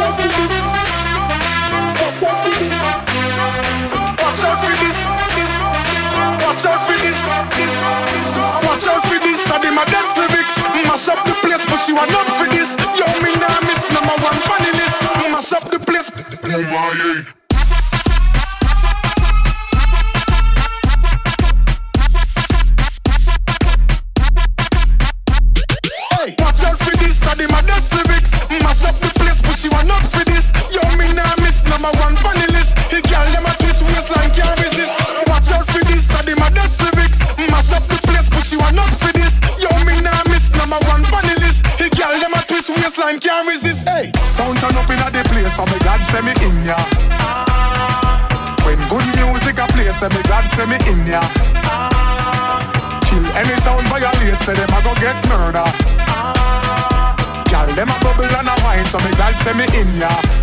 out 4.43 4.59
for 4.59 4.75
this, 4.83 5.07
Watch 6.43 6.67
out 6.67 6.83
for 6.83 6.99
this, 6.99 7.19
Watch 8.67 8.83
out 8.91 8.99
for 9.07 9.19
this. 9.23 9.39
I 9.47 9.63
did 9.63 9.71
my 9.71 9.87
best 9.87 10.19
lyrics. 10.19 10.59
Mash 10.83 11.07
up 11.07 11.23
the 11.23 11.31
place, 11.39 11.63
but 11.63 11.79
she 11.79 11.93
want 11.93 12.11
not 12.11 12.27
for 12.35 12.51
this. 12.51 12.75
Yo, 12.99 13.07
me 13.23 13.31
nah 13.39 13.55
miss 13.63 13.87
number 13.95 14.19
one 14.19 14.35
on 14.35 14.59
the 14.67 14.71
list. 14.75 14.99
Mash 15.31 15.53
up 15.55 15.63
the 15.71 15.79
place. 15.79 16.11
Oh 16.43 16.59
my. 16.67 17.38
She 38.49 38.57
want 38.57 38.73
not 38.73 38.89
for 38.97 39.13
this. 39.13 39.37
Yo, 39.61 39.69
me 39.85 40.01
nah 40.01 40.17
miss 40.25 40.49
number 40.57 40.81
one 40.89 41.05
on 41.13 41.25
the 41.77 41.87
girl 41.93 42.17
them 42.17 42.33
a 42.33 42.41
twist 42.49 42.69
waistline 42.73 43.19
can't 43.19 43.47
resist. 43.47 43.87
Hey, 43.87 44.11
sound 44.25 44.57
turn 44.57 44.73
up 44.73 44.89
inna 44.89 45.07
the 45.13 45.21
place, 45.29 45.53
so 45.53 45.63
me 45.69 45.77
God 45.85 46.01
send 46.09 46.25
me 46.25 46.33
in 46.41 46.55
ya. 46.65 46.75
When 48.65 48.81
good 48.89 49.05
music 49.15 49.61
a 49.61 49.67
play, 49.69 49.91
say 49.93 50.09
me 50.09 50.21
God 50.25 50.43
send 50.57 50.73
me 50.73 50.77
in 50.89 50.99
ya. 51.05 51.21
Kill 53.05 53.25
any 53.37 53.55
sound 53.61 53.85
violate, 53.87 54.41
say 54.41 54.57
them 54.57 54.73
a 54.73 54.79
go 54.81 54.93
get 54.97 55.17
murder. 55.29 55.69
Girl, 57.53 57.69
them 57.77 57.89
a 57.89 57.97
bubble 58.01 58.33
and 58.33 58.49
a 58.49 58.55
wine, 58.65 58.85
so 58.85 58.97
me 58.99 59.11
glad 59.13 59.37
say 59.45 59.53
me 59.53 59.65
in 59.77 59.89
ya. 60.01 60.38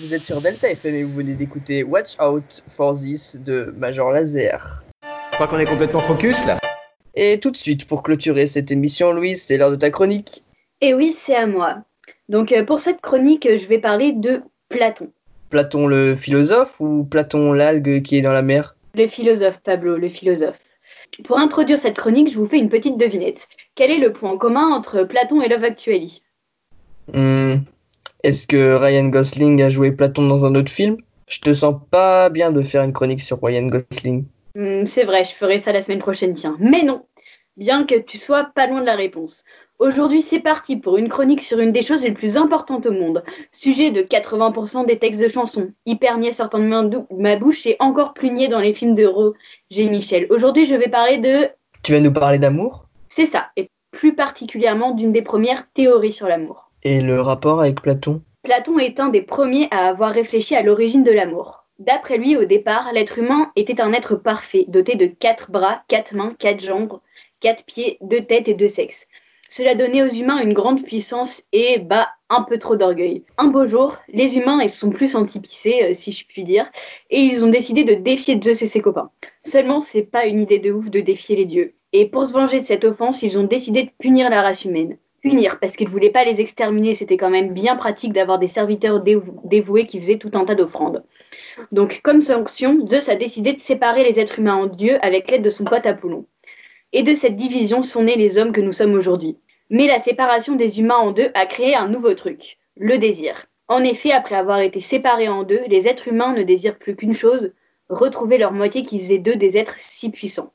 Vous 0.00 0.14
êtes 0.14 0.22
sur 0.22 0.40
Delta 0.40 0.70
FM 0.70 0.94
et 0.94 1.02
vous 1.02 1.12
venez 1.12 1.34
d'écouter 1.34 1.82
Watch 1.82 2.16
Out 2.20 2.62
for 2.68 2.96
This 2.96 3.36
de 3.36 3.74
Major 3.76 4.12
Laser. 4.12 4.84
Je 5.02 5.34
crois 5.34 5.48
qu'on 5.48 5.58
est 5.58 5.64
complètement 5.64 5.98
focus 5.98 6.46
là. 6.46 6.56
Et 7.16 7.40
tout 7.40 7.50
de 7.50 7.56
suite, 7.56 7.84
pour 7.84 8.04
clôturer 8.04 8.46
cette 8.46 8.70
émission, 8.70 9.10
Louise, 9.10 9.42
c'est 9.42 9.56
l'heure 9.56 9.72
de 9.72 9.76
ta 9.76 9.90
chronique. 9.90 10.44
Et 10.80 10.94
oui, 10.94 11.10
c'est 11.10 11.34
à 11.34 11.48
moi. 11.48 11.78
Donc, 12.28 12.52
euh, 12.52 12.64
pour 12.64 12.78
cette 12.78 13.00
chronique, 13.00 13.44
euh, 13.46 13.56
je 13.56 13.66
vais 13.66 13.80
parler 13.80 14.12
de 14.12 14.40
Platon. 14.68 15.10
Platon 15.50 15.88
le 15.88 16.14
philosophe 16.14 16.78
ou 16.78 17.02
Platon 17.02 17.52
l'algue 17.52 18.00
qui 18.02 18.18
est 18.18 18.22
dans 18.22 18.32
la 18.32 18.42
mer? 18.42 18.76
Le 18.94 19.08
philosophe, 19.08 19.60
Pablo, 19.64 19.96
le 19.96 20.08
philosophe. 20.08 20.60
Pour 21.24 21.40
introduire 21.40 21.80
cette 21.80 21.96
chronique, 21.96 22.30
je 22.30 22.38
vous 22.38 22.46
fais 22.46 22.58
une 22.58 22.68
petite 22.68 22.98
devinette. 22.98 23.48
Quel 23.74 23.90
est 23.90 23.98
le 23.98 24.12
point 24.12 24.38
commun 24.38 24.68
entre 24.68 25.02
Platon 25.02 25.42
et 25.42 25.48
Love 25.48 25.64
Actually? 25.64 26.22
Hmm, 27.12 27.56
Est-ce 28.24 28.46
que 28.46 28.74
Ryan 28.74 29.04
Gosling 29.04 29.62
a 29.62 29.68
joué 29.68 29.92
Platon 29.92 30.26
dans 30.26 30.44
un 30.44 30.54
autre 30.56 30.72
film? 30.72 30.96
Je 31.28 31.40
te 31.40 31.52
sens 31.52 31.76
pas 31.90 32.28
bien 32.30 32.50
de 32.50 32.62
faire 32.62 32.82
une 32.82 32.92
chronique 32.92 33.20
sur 33.20 33.40
Ryan 33.40 33.66
Gosling. 33.66 34.24
Hmm, 34.56 34.86
C'est 34.86 35.04
vrai, 35.04 35.24
je 35.24 35.32
ferai 35.32 35.60
ça 35.60 35.72
la 35.72 35.82
semaine 35.82 36.00
prochaine, 36.00 36.34
tiens. 36.34 36.56
Mais 36.58 36.82
non, 36.82 37.06
bien 37.56 37.84
que 37.84 37.94
tu 37.94 38.18
sois 38.18 38.44
pas 38.54 38.66
loin 38.66 38.80
de 38.80 38.86
la 38.86 38.96
réponse. 38.96 39.44
Aujourd'hui, 39.78 40.22
c'est 40.22 40.40
parti 40.40 40.76
pour 40.76 40.96
une 40.96 41.08
chronique 41.08 41.42
sur 41.42 41.60
une 41.60 41.70
des 41.70 41.84
choses 41.84 42.02
les 42.02 42.10
plus 42.10 42.36
importantes 42.36 42.86
au 42.86 42.90
monde. 42.90 43.22
Sujet 43.52 43.92
de 43.92 44.02
80% 44.02 44.86
des 44.86 44.98
textes 44.98 45.22
de 45.22 45.28
chansons, 45.28 45.70
hyper 45.86 46.18
niais 46.18 46.32
sortant 46.32 46.58
de 46.58 47.04
ma, 47.16 47.36
bouche 47.36 47.66
et 47.66 47.76
encore 47.78 48.14
plus 48.14 48.30
niais 48.30 48.48
dans 48.48 48.58
les 48.58 48.74
films 48.74 48.96
de 48.96 49.06
Roger 49.06 49.88
Michel. 49.88 50.26
Aujourd'hui, 50.30 50.66
je 50.66 50.74
vais 50.74 50.88
parler 50.88 51.18
de... 51.18 51.48
Tu 51.84 51.92
vas 51.92 52.00
nous 52.00 52.12
parler 52.12 52.38
d'amour? 52.38 52.86
C'est 53.08 53.26
ça, 53.26 53.50
et 53.56 53.70
plus 53.92 54.16
particulièrement 54.16 54.90
d'une 54.90 55.12
des 55.12 55.22
premières 55.22 55.68
théories 55.72 56.12
sur 56.12 56.26
l'amour. 56.26 56.67
Et 56.82 57.00
le 57.00 57.20
rapport 57.20 57.60
avec 57.60 57.80
Platon? 57.80 58.22
Platon 58.42 58.78
est 58.78 59.00
un 59.00 59.08
des 59.08 59.22
premiers 59.22 59.68
à 59.70 59.88
avoir 59.88 60.12
réfléchi 60.12 60.54
à 60.54 60.62
l'origine 60.62 61.04
de 61.04 61.10
l'amour. 61.10 61.64
D'après 61.78 62.18
lui, 62.18 62.36
au 62.36 62.44
départ, 62.44 62.90
l'être 62.92 63.18
humain 63.18 63.52
était 63.54 63.80
un 63.80 63.92
être 63.92 64.16
parfait, 64.16 64.64
doté 64.68 64.96
de 64.96 65.06
quatre 65.06 65.50
bras, 65.50 65.82
quatre 65.88 66.14
mains, 66.14 66.34
quatre 66.38 66.64
jambes, 66.64 66.98
quatre 67.40 67.64
pieds, 67.64 67.98
deux 68.00 68.22
têtes 68.22 68.48
et 68.48 68.54
deux 68.54 68.68
sexes. 68.68 69.06
Cela 69.50 69.74
donnait 69.74 70.02
aux 70.02 70.08
humains 70.08 70.42
une 70.42 70.52
grande 70.52 70.82
puissance 70.82 71.42
et 71.52 71.78
bah 71.78 72.08
un 72.28 72.42
peu 72.42 72.58
trop 72.58 72.76
d'orgueil. 72.76 73.24
Un 73.38 73.46
beau 73.46 73.66
jour, 73.66 73.96
les 74.08 74.36
humains 74.36 74.66
se 74.68 74.78
sont 74.78 74.90
plus 74.90 75.12
sentis 75.12 75.40
pissés, 75.40 75.82
euh, 75.84 75.94
si 75.94 76.12
je 76.12 76.26
puis 76.26 76.44
dire, 76.44 76.70
et 77.10 77.20
ils 77.20 77.44
ont 77.44 77.48
décidé 77.48 77.84
de 77.84 77.94
défier 77.94 78.38
Zeus 78.42 78.60
et 78.60 78.66
ses 78.66 78.82
copains. 78.82 79.10
Seulement, 79.44 79.80
c'est 79.80 80.02
pas 80.02 80.26
une 80.26 80.42
idée 80.42 80.58
de 80.58 80.70
ouf 80.70 80.90
de 80.90 81.00
défier 81.00 81.36
les 81.36 81.46
dieux. 81.46 81.74
Et 81.94 82.06
pour 82.06 82.26
se 82.26 82.32
venger 82.32 82.60
de 82.60 82.66
cette 82.66 82.84
offense, 82.84 83.22
ils 83.22 83.38
ont 83.38 83.44
décidé 83.44 83.84
de 83.84 83.90
punir 83.98 84.28
la 84.28 84.42
race 84.42 84.66
humaine. 84.66 84.98
Punir 85.20 85.58
parce 85.58 85.74
qu'ils 85.74 85.88
voulaient 85.88 86.10
pas 86.10 86.24
les 86.24 86.40
exterminer, 86.40 86.94
c'était 86.94 87.16
quand 87.16 87.30
même 87.30 87.52
bien 87.52 87.74
pratique 87.74 88.12
d'avoir 88.12 88.38
des 88.38 88.46
serviteurs 88.46 89.02
dévou- 89.02 89.40
dévoués 89.44 89.86
qui 89.86 90.00
faisaient 90.00 90.18
tout 90.18 90.30
un 90.34 90.44
tas 90.44 90.54
d'offrandes. 90.54 91.02
Donc, 91.72 92.00
comme 92.02 92.22
sanction, 92.22 92.86
Zeus 92.86 93.08
a 93.08 93.16
décidé 93.16 93.52
de 93.52 93.60
séparer 93.60 94.04
les 94.04 94.20
êtres 94.20 94.38
humains 94.38 94.54
en 94.54 94.66
dieux 94.66 94.98
avec 95.04 95.28
l'aide 95.30 95.42
de 95.42 95.50
son 95.50 95.64
pote 95.64 95.86
Apollon. 95.86 96.26
Et 96.92 97.02
de 97.02 97.14
cette 97.14 97.36
division 97.36 97.82
sont 97.82 98.04
nés 98.04 98.16
les 98.16 98.38
hommes 98.38 98.52
que 98.52 98.60
nous 98.60 98.72
sommes 98.72 98.94
aujourd'hui. 98.94 99.36
Mais 99.70 99.88
la 99.88 99.98
séparation 99.98 100.54
des 100.54 100.78
humains 100.78 100.96
en 100.96 101.10
deux 101.10 101.30
a 101.34 101.46
créé 101.46 101.74
un 101.74 101.88
nouveau 101.88 102.14
truc, 102.14 102.58
le 102.76 102.96
désir. 102.98 103.46
En 103.66 103.82
effet, 103.84 104.12
après 104.12 104.36
avoir 104.36 104.60
été 104.60 104.80
séparés 104.80 105.28
en 105.28 105.42
deux, 105.42 105.60
les 105.66 105.88
êtres 105.88 106.08
humains 106.08 106.32
ne 106.32 106.42
désirent 106.42 106.78
plus 106.78 106.96
qu'une 106.96 107.12
chose, 107.12 107.52
retrouver 107.88 108.38
leur 108.38 108.52
moitié 108.52 108.82
qui 108.82 108.98
faisait 108.98 109.18
d'eux 109.18 109.36
des 109.36 109.58
êtres 109.58 109.76
si 109.78 110.10
puissants. 110.10 110.52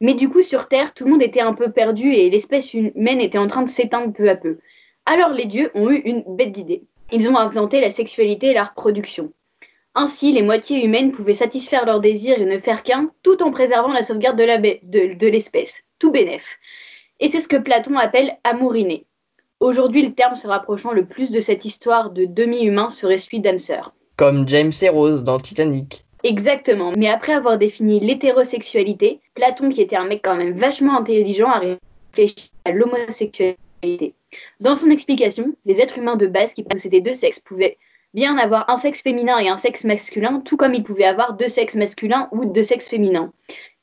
Mais 0.00 0.14
du 0.14 0.28
coup, 0.28 0.42
sur 0.42 0.68
Terre, 0.68 0.92
tout 0.94 1.04
le 1.04 1.10
monde 1.10 1.22
était 1.22 1.40
un 1.40 1.54
peu 1.54 1.70
perdu 1.70 2.12
et 2.12 2.30
l'espèce 2.30 2.74
humaine 2.74 3.20
était 3.20 3.38
en 3.38 3.46
train 3.46 3.62
de 3.62 3.70
s'éteindre 3.70 4.12
peu 4.12 4.28
à 4.28 4.36
peu. 4.36 4.58
Alors 5.06 5.30
les 5.30 5.46
dieux 5.46 5.70
ont 5.74 5.90
eu 5.90 5.96
une 5.96 6.24
bête 6.26 6.52
d'idée. 6.52 6.82
Ils 7.12 7.28
ont 7.28 7.36
inventé 7.36 7.80
la 7.80 7.90
sexualité 7.90 8.48
et 8.48 8.54
la 8.54 8.64
reproduction. 8.64 9.32
Ainsi, 9.94 10.32
les 10.32 10.42
moitiés 10.42 10.84
humaines 10.84 11.12
pouvaient 11.12 11.34
satisfaire 11.34 11.86
leurs 11.86 12.00
désirs 12.00 12.40
et 12.40 12.44
ne 12.44 12.58
faire 12.58 12.82
qu'un, 12.82 13.10
tout 13.22 13.42
en 13.42 13.50
préservant 13.50 13.92
la 13.92 14.02
sauvegarde 14.02 14.36
de 14.36 15.26
l'espèce. 15.26 15.82
Tout 15.98 16.10
bénef. 16.10 16.58
Et 17.20 17.30
c'est 17.30 17.40
ce 17.40 17.48
que 17.48 17.56
Platon 17.56 17.96
appelle 17.96 18.36
amour 18.44 18.76
inné. 18.76 19.06
Aujourd'hui, 19.60 20.02
le 20.02 20.12
terme 20.12 20.36
se 20.36 20.46
rapprochant 20.46 20.92
le 20.92 21.06
plus 21.06 21.30
de 21.30 21.40
cette 21.40 21.64
histoire 21.64 22.10
de 22.10 22.26
demi-humain 22.26 22.90
serait 22.90 23.16
celui 23.16 23.40
d'âme. 23.40 23.58
Comme 24.16 24.46
James 24.48 24.72
et 24.82 24.88
Rose 24.90 25.24
dans 25.24 25.38
Titanic. 25.38 26.05
Exactement, 26.22 26.92
mais 26.96 27.08
après 27.08 27.32
avoir 27.32 27.58
défini 27.58 28.00
l'hétérosexualité, 28.00 29.20
Platon, 29.34 29.68
qui 29.68 29.82
était 29.82 29.96
un 29.96 30.06
mec 30.06 30.20
quand 30.24 30.36
même 30.36 30.58
vachement 30.58 30.98
intelligent, 30.98 31.48
a 31.48 31.60
réfléchi 31.60 32.50
à 32.64 32.72
l'homosexualité. 32.72 34.14
Dans 34.60 34.74
son 34.74 34.90
explication, 34.90 35.54
les 35.66 35.80
êtres 35.80 35.98
humains 35.98 36.16
de 36.16 36.26
base 36.26 36.54
qui 36.54 36.62
possédaient 36.62 37.00
deux 37.00 37.14
sexes 37.14 37.40
pouvaient 37.40 37.76
bien 38.14 38.38
avoir 38.38 38.68
un 38.70 38.76
sexe 38.76 39.02
féminin 39.02 39.38
et 39.38 39.48
un 39.48 39.58
sexe 39.58 39.84
masculin, 39.84 40.40
tout 40.44 40.56
comme 40.56 40.74
ils 40.74 40.82
pouvaient 40.82 41.04
avoir 41.04 41.34
deux 41.34 41.48
sexes 41.48 41.74
masculins 41.74 42.28
ou 42.32 42.46
deux 42.46 42.62
sexes 42.62 42.88
féminins, 42.88 43.32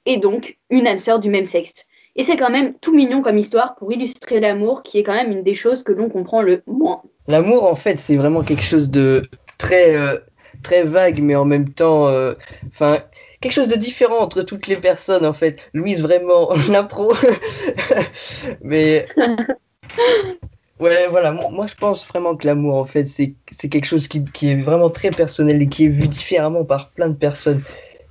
et 0.05 0.17
donc 0.17 0.58
une 0.69 0.88
âme 0.88 0.99
sœur 0.99 1.19
du 1.19 1.29
même 1.29 1.45
sexe. 1.45 1.86
Et 2.15 2.23
c'est 2.23 2.38
quand 2.38 2.51
même 2.51 2.73
tout 2.79 2.93
mignon 2.93 3.21
comme 3.21 3.38
histoire 3.38 3.75
pour 3.75 3.91
illustrer 3.91 4.39
l'amour, 4.39 4.84
qui 4.84 4.99
est 4.99 5.03
quand 5.03 5.13
même 5.13 5.31
une 5.31 5.43
des 5.43 5.55
choses 5.55 5.84
que 5.84 5.91
l'on 5.91 6.10
comprend 6.10 6.41
le 6.41 6.62
moins. 6.67 7.01
L'amour, 7.27 7.63
en 7.63 7.75
fait, 7.75 7.97
c'est 7.97 8.15
vraiment 8.15 8.43
quelque 8.43 8.63
chose 8.63 8.89
de 8.89 9.23
très, 9.58 9.95
euh, 9.95 10.17
très 10.63 10.84
vague, 10.84 11.19
mais 11.21 11.36
en 11.36 11.45
même 11.45 11.69
temps, 11.69 12.08
euh, 12.08 12.34
enfin, 12.67 12.99
quelque 13.41 13.52
chose 13.52 13.67
de 13.67 13.76
différent 13.76 14.19
entre 14.19 14.41
toutes 14.41 14.67
les 14.67 14.76
personnes, 14.76 15.26
en 15.26 15.34
fait. 15.34 15.69
Louise, 15.73 16.02
vraiment, 16.02 16.49
l'impro. 16.69 17.13
mais, 18.63 19.08
ouais, 20.80 21.08
voilà, 21.10 21.32
moi, 21.32 21.67
je 21.67 21.76
pense 21.76 22.08
vraiment 22.08 22.36
que 22.36 22.47
l'amour, 22.47 22.76
en 22.78 22.86
fait, 22.86 23.06
c'est, 23.06 23.36
c'est 23.52 23.69
quelque 23.69 23.86
chose 23.86 24.08
qui, 24.08 24.23
qui 24.26 24.49
est 24.49 24.62
vraiment 24.62 24.89
très 24.89 25.12
personnel 25.12 25.62
et 25.62 25.67
qui 25.67 25.86
est 25.86 25.89
vu 25.89 26.08
différemment 26.08 26.65
par 26.65 26.89
plein 26.89 27.10
de 27.10 27.15
personnes. 27.15 27.62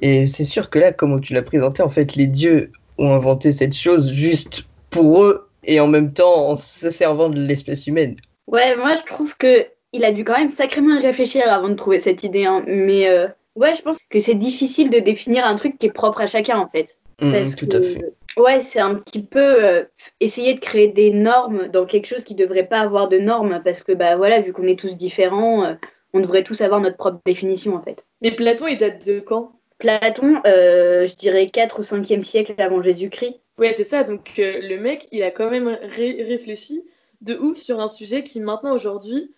Et 0.01 0.27
c'est 0.27 0.45
sûr 0.45 0.71
que 0.71 0.79
là, 0.79 0.93
comme 0.93 1.21
tu 1.21 1.33
l'as 1.33 1.43
présenté, 1.43 1.83
en 1.83 1.89
fait, 1.89 2.15
les 2.15 2.27
dieux 2.27 2.71
ont 2.99 3.15
inventé 3.15 3.53
cette 3.53 3.75
chose 3.75 4.13
juste 4.13 4.67
pour 4.91 5.25
eux 5.25 5.49
et 5.65 5.81
en 5.81 5.87
même 5.87 6.13
temps 6.13 6.49
en 6.49 6.57
se 6.57 6.91
servant 6.91 7.29
de 7.29 7.41
l'espèce 7.41 7.87
humaine. 7.87 8.17
Ouais, 8.47 8.77
moi 8.77 8.95
je 8.97 9.15
trouve 9.15 9.37
que 9.37 9.67
il 9.93 10.05
a 10.05 10.13
dû 10.13 10.25
quand 10.25 10.39
même 10.39 10.49
sacrément 10.49 10.95
y 10.95 11.01
réfléchir 11.01 11.45
avant 11.51 11.69
de 11.69 11.75
trouver 11.75 12.01
cette 12.01 12.23
idée. 12.25 12.45
hein. 12.47 12.65
Mais 12.67 13.09
euh, 13.09 13.29
ouais, 13.57 13.75
je 13.75 13.83
pense 13.83 13.99
que 14.11 14.21
c'est 14.21 14.35
difficile 14.35 14.91
de 14.91 14.99
définir 14.99 15.45
un 15.45 15.57
truc 15.57 15.79
qui 15.79 15.87
est 15.87 15.93
propre 15.93 16.21
à 16.21 16.27
chacun 16.27 16.59
en 16.59 16.69
fait. 16.69 16.97
Mm, 17.21 17.33
Parce 17.33 17.57
tout 17.57 17.67
que, 17.67 17.77
à 17.77 17.83
fait. 17.83 18.15
Ouais, 18.39 18.61
c'est 18.63 18.81
un 18.81 18.95
petit 18.95 19.23
peu 19.23 19.65
euh, 19.65 19.85
essayer 20.21 20.55
de 20.55 20.61
créer 20.61 20.89
des 20.89 21.11
normes 21.13 21.69
dans 21.69 21.85
quelque 21.85 22.07
chose 22.07 22.25
qui 22.25 22.35
devrait 22.35 22.67
pas 22.67 22.81
avoir 22.81 23.09
de 23.09 23.19
normes 23.19 23.61
parce 23.63 23.83
que 23.83 23.93
bah 23.93 24.17
voilà, 24.17 24.41
vu 24.41 24.53
qu'on 24.53 24.67
est 24.67 24.79
tous 24.79 24.97
différents, 24.97 25.65
euh, 25.65 25.75
on 26.15 26.21
devrait 26.21 26.43
tous 26.43 26.61
avoir 26.63 26.81
notre 26.81 26.97
propre 26.97 27.21
définition 27.27 27.77
en 27.77 27.83
fait. 27.83 28.05
Mais 28.23 28.31
Platon, 28.31 28.67
il 28.69 28.79
date 28.79 29.07
de 29.07 29.21
quand? 29.21 29.53
Platon, 29.79 30.41
euh, 30.47 31.07
je 31.07 31.15
dirais 31.17 31.49
4 31.49 31.81
ou 31.81 31.83
5e 31.83 32.23
siècle 32.23 32.55
avant 32.59 32.81
Jésus-Christ. 32.83 33.41
Ouais, 33.59 33.73
c'est 33.73 33.85
ça. 33.85 34.03
Donc 34.05 34.33
euh, 34.39 34.61
le 34.63 34.79
mec, 34.79 35.09
il 35.13 35.23
a 35.23 35.31
quand 35.31 35.51
même 35.51 35.69
ré- 35.69 36.23
réfléchi 36.27 36.85
de 37.21 37.35
ouf 37.37 37.59
sur 37.59 37.81
un 37.81 37.89
sujet 37.89 38.23
qui 38.25 38.41
maintenant 38.41 38.73
aujourd'hui, 38.73 39.31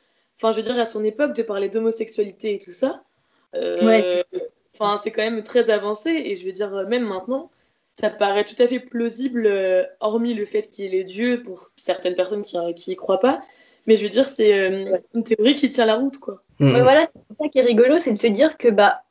enfin 0.45 0.53
je 0.53 0.59
veux 0.59 0.63
dire 0.63 0.79
à 0.79 0.85
son 0.85 1.03
époque 1.05 1.35
de 1.35 1.43
parler 1.43 1.71
d'homosexualité 1.71 2.55
et 2.55 2.59
tout 2.59 2.71
ça, 2.73 3.03
euh, 3.55 3.87
Ouais. 3.87 4.25
enfin 4.75 5.01
c'est 5.03 5.11
quand 5.11 5.23
même 5.23 5.43
très 5.43 5.71
avancé 5.71 6.11
et 6.11 6.37
je 6.37 6.45
veux 6.45 6.53
dire 6.53 6.75
euh, 6.75 6.87
même 6.87 7.05
maintenant, 7.05 7.51
ça 7.99 8.11
paraît 8.11 8.45
tout 8.45 8.61
à 8.63 8.67
fait 8.67 8.81
plausible, 8.81 9.47
euh, 9.47 9.85
hormis 10.01 10.35
le 10.35 10.45
fait 10.45 10.69
qu'il 10.69 10.85
y 10.85 10.89
ait 10.89 10.91
les 10.91 11.05
dieux 11.05 11.43
pour 11.43 11.71
certaines 11.77 12.15
personnes 12.15 12.43
qui 12.43 12.59
qui 12.75 12.93
y 12.93 12.97
croient 12.97 13.21
pas. 13.21 13.43
Mais 13.87 13.97
je 13.97 14.03
veux 14.03 14.09
dire, 14.11 14.27
c'est 14.27 14.53
euh, 14.53 14.93
Ouais. 14.93 15.03
une 15.15 15.25
théorie 15.25 15.55
qui 15.55 15.71
tient 15.71 15.87
la 15.87 15.97
route, 15.97 16.19
quoi. 16.19 16.43
Mm, 16.59 16.73
Ouais, 16.73 16.83
voilà, 16.83 17.07
c'est 17.07 17.37
ça 17.43 17.49
qui 17.49 17.59
est 17.59 17.63
rigolo, 17.63 17.99
c'est 17.99 18.13
de 18.13 18.19
se 18.19 18.27
dire 18.27 18.59
que 18.59 18.69
bah 18.69 19.03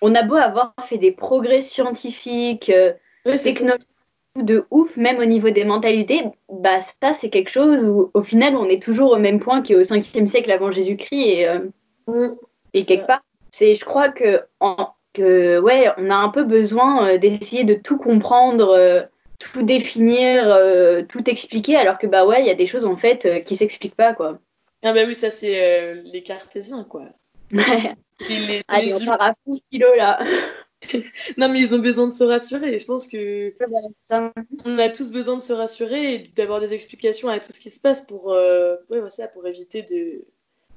on 0.00 0.14
a 0.14 0.22
beau 0.22 0.36
avoir 0.36 0.72
fait 0.86 0.98
des 0.98 1.12
progrès 1.12 1.60
scientifiques, 1.60 2.70
euh, 2.70 2.94
technologiques 3.24 3.89
de 4.36 4.64
ouf, 4.70 4.96
même 4.96 5.18
au 5.18 5.24
niveau 5.24 5.50
des 5.50 5.64
mentalités, 5.64 6.22
bah 6.52 6.78
ça 7.02 7.14
c'est 7.14 7.30
quelque 7.30 7.50
chose 7.50 7.84
où 7.84 8.10
au 8.14 8.22
final 8.22 8.56
on 8.56 8.68
est 8.68 8.82
toujours 8.82 9.12
au 9.12 9.18
même 9.18 9.40
point 9.40 9.62
qu'au 9.62 9.82
5e 9.82 10.28
siècle 10.28 10.50
avant 10.52 10.70
Jésus-Christ 10.72 11.26
et, 11.26 11.48
euh, 11.48 11.58
Mm. 12.06 12.34
et 12.74 12.84
quelque 12.84 13.06
part, 13.06 13.22
c'est 13.50 13.74
je 13.74 13.84
crois 13.84 14.08
que, 14.08 14.42
en- 14.60 14.90
que 15.12 15.58
ouais, 15.60 15.88
on 15.98 16.10
a 16.10 16.14
un 16.14 16.28
peu 16.28 16.44
besoin 16.44 17.08
euh, 17.08 17.18
d'essayer 17.18 17.64
de 17.64 17.74
tout 17.74 17.98
comprendre, 17.98 18.68
euh, 18.70 19.02
tout 19.38 19.62
définir, 19.62 20.56
tout 21.08 21.28
expliquer, 21.30 21.76
alors 21.76 21.98
que 21.98 22.06
bah 22.06 22.26
ouais, 22.26 22.40
il 22.40 22.46
y 22.46 22.50
a 22.50 22.54
des 22.54 22.66
choses 22.66 22.84
en 22.84 22.96
fait 22.96 23.42
qui 23.44 23.56
s'expliquent 23.56 23.96
pas 23.96 24.12
quoi. 24.12 24.38
Ah 24.82 24.92
bah 24.92 25.00
oui, 25.06 25.14
ça 25.14 25.30
c'est 25.30 25.94
les 26.04 26.22
cartésiens, 26.22 26.84
quoi. 26.84 27.02
Ouais. 27.52 27.94
Et 28.28 28.38
les- 28.38 28.62
Allez, 28.68 28.86
les 28.88 28.94
on 28.94 29.04
part 29.06 29.20
à 29.22 29.32
fond 29.44 29.58
kilo 29.70 29.88
là. 29.96 30.20
Non, 31.38 31.48
mais 31.48 31.60
ils 31.60 31.74
ont 31.74 31.78
besoin 31.78 32.08
de 32.08 32.12
se 32.14 32.24
rassurer. 32.24 32.78
Je 32.78 32.86
pense 32.86 33.06
que 33.06 33.54
Ça. 34.02 34.32
on 34.64 34.78
a 34.78 34.88
tous 34.88 35.10
besoin 35.10 35.36
de 35.36 35.42
se 35.42 35.52
rassurer 35.52 36.14
et 36.14 36.18
d'avoir 36.34 36.60
des 36.60 36.74
explications 36.74 37.28
à 37.28 37.38
tout 37.40 37.52
ce 37.52 37.60
qui 37.60 37.70
se 37.70 37.80
passe 37.80 38.00
pour, 38.06 38.32
euh, 38.32 38.76
ouais, 38.90 39.00
ça, 39.08 39.28
pour 39.28 39.46
éviter 39.46 39.82
de, 39.82 40.24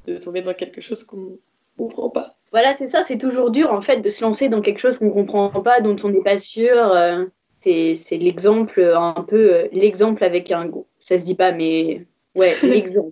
de 0.06 0.18
tomber 0.18 0.42
dans 0.42 0.54
quelque 0.54 0.82
chose 0.82 1.04
qu'on 1.04 1.18
ne 1.18 1.36
comprend 1.78 2.10
pas. 2.10 2.36
Voilà, 2.52 2.76
c'est 2.78 2.88
ça, 2.88 3.04
c'est 3.04 3.18
toujours 3.18 3.50
dur 3.52 3.72
en 3.72 3.82
fait 3.82 4.02
de 4.02 4.10
se 4.10 4.22
lancer 4.24 4.48
dans 4.50 4.62
quelque 4.62 4.80
chose 4.80 5.00
qu'on 5.00 5.10
comprend 5.12 5.50
pas, 5.50 5.82
dont 5.82 5.96
on 6.04 6.10
n'est 6.10 6.22
pas 6.22 6.38
sûr. 6.38 6.76
euh, 6.78 7.26
c'est 7.60 7.96
c'est 7.96 8.18
l'exemple, 8.18 8.80
euh, 8.80 8.98
un 9.00 9.24
peu 9.24 9.54
euh, 9.56 9.68
l'exemple 9.72 10.24
avec 10.24 10.52
un 10.52 10.68
goût. 10.68 10.86
Ça 11.00 11.18
se 11.18 11.24
dit 11.24 11.36
pas, 11.36 11.52
mais 11.52 12.06
ouais, 12.36 12.60
l'exemple. 12.64 13.12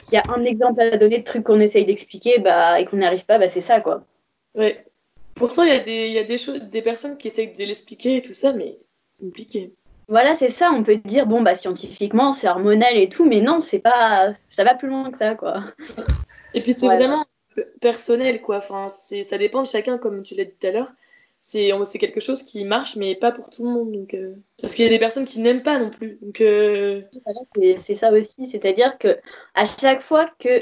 S'il 0.00 0.16
y 0.16 0.18
a 0.18 0.24
un 0.28 0.44
exemple 0.44 0.80
à 0.80 0.96
donner 0.98 1.18
de 1.18 1.24
trucs 1.24 1.44
qu'on 1.44 1.60
essaye 1.60 1.86
d'expliquer 1.86 2.38
bah, 2.40 2.80
et 2.80 2.84
qu'on 2.86 2.98
n'y 2.98 3.04
arrive 3.06 3.24
pas, 3.26 3.38
bah, 3.38 3.48
c'est 3.48 3.60
ça 3.62 3.80
quoi. 3.80 4.04
Ouais. 4.54 4.84
Pourtant, 5.40 5.62
il 5.62 5.70
y 5.70 5.72
a 5.72 5.80
des, 5.80 6.06
il 6.08 6.12
y 6.12 6.18
a 6.18 6.22
des 6.22 6.36
choses, 6.36 6.60
des 6.60 6.82
personnes 6.82 7.16
qui 7.16 7.28
essayent 7.28 7.54
de 7.54 7.64
l'expliquer 7.64 8.16
et 8.16 8.22
tout 8.22 8.34
ça, 8.34 8.52
mais 8.52 8.78
c'est 9.16 9.24
compliqué. 9.24 9.72
Voilà, 10.06 10.36
c'est 10.36 10.50
ça, 10.50 10.70
on 10.70 10.82
peut 10.82 10.96
dire, 10.96 11.24
bon, 11.24 11.40
bah 11.40 11.54
scientifiquement 11.54 12.32
c'est 12.32 12.46
hormonal 12.46 12.94
et 12.98 13.08
tout, 13.08 13.24
mais 13.24 13.40
non, 13.40 13.62
c'est 13.62 13.78
pas. 13.78 14.34
Ça 14.50 14.64
va 14.64 14.74
plus 14.74 14.88
loin 14.88 15.10
que 15.10 15.16
ça 15.16 15.34
quoi. 15.36 15.64
Et 16.52 16.60
puis, 16.60 16.74
c'est 16.74 16.88
Ouais. 16.88 16.96
vraiment 16.96 17.24
pe- 17.56 17.66
personnel, 17.80 18.42
quoi. 18.42 18.58
Enfin, 18.58 18.88
ça 18.88 19.38
dépend 19.38 19.62
de 19.62 19.66
chacun, 19.66 19.96
comme 19.96 20.22
tu 20.22 20.34
l'as 20.34 20.44
dit 20.44 20.52
tout 20.60 20.66
à 20.66 20.72
l'heure. 20.72 20.92
C'est, 21.38 21.72
quelque 21.98 22.20
chose 22.20 22.42
qui 22.42 22.64
marche, 22.64 22.96
mais 22.96 23.14
pas 23.14 23.32
pour 23.32 23.48
tout 23.48 23.64
le 23.64 23.70
monde. 23.70 23.92
Donc, 23.92 24.12
euh, 24.12 24.34
Parce 24.60 24.74
qu'il 24.74 24.84
y 24.84 24.88
a 24.88 24.90
des 24.90 24.98
personnes 24.98 25.24
qui 25.24 25.40
n'aiment 25.40 25.62
pas 25.62 25.78
non 25.78 25.88
plus. 25.88 26.18
Donc, 26.20 26.40
euh, 26.42 27.00
Voilà, 27.24 27.76
c'est 27.78 27.94
ça 27.94 28.12
aussi, 28.12 28.46
c'est-à-dire 28.46 28.98
que 28.98 29.16
à 29.54 29.64
chaque 29.64 30.02
fois 30.02 30.28
que 30.38 30.60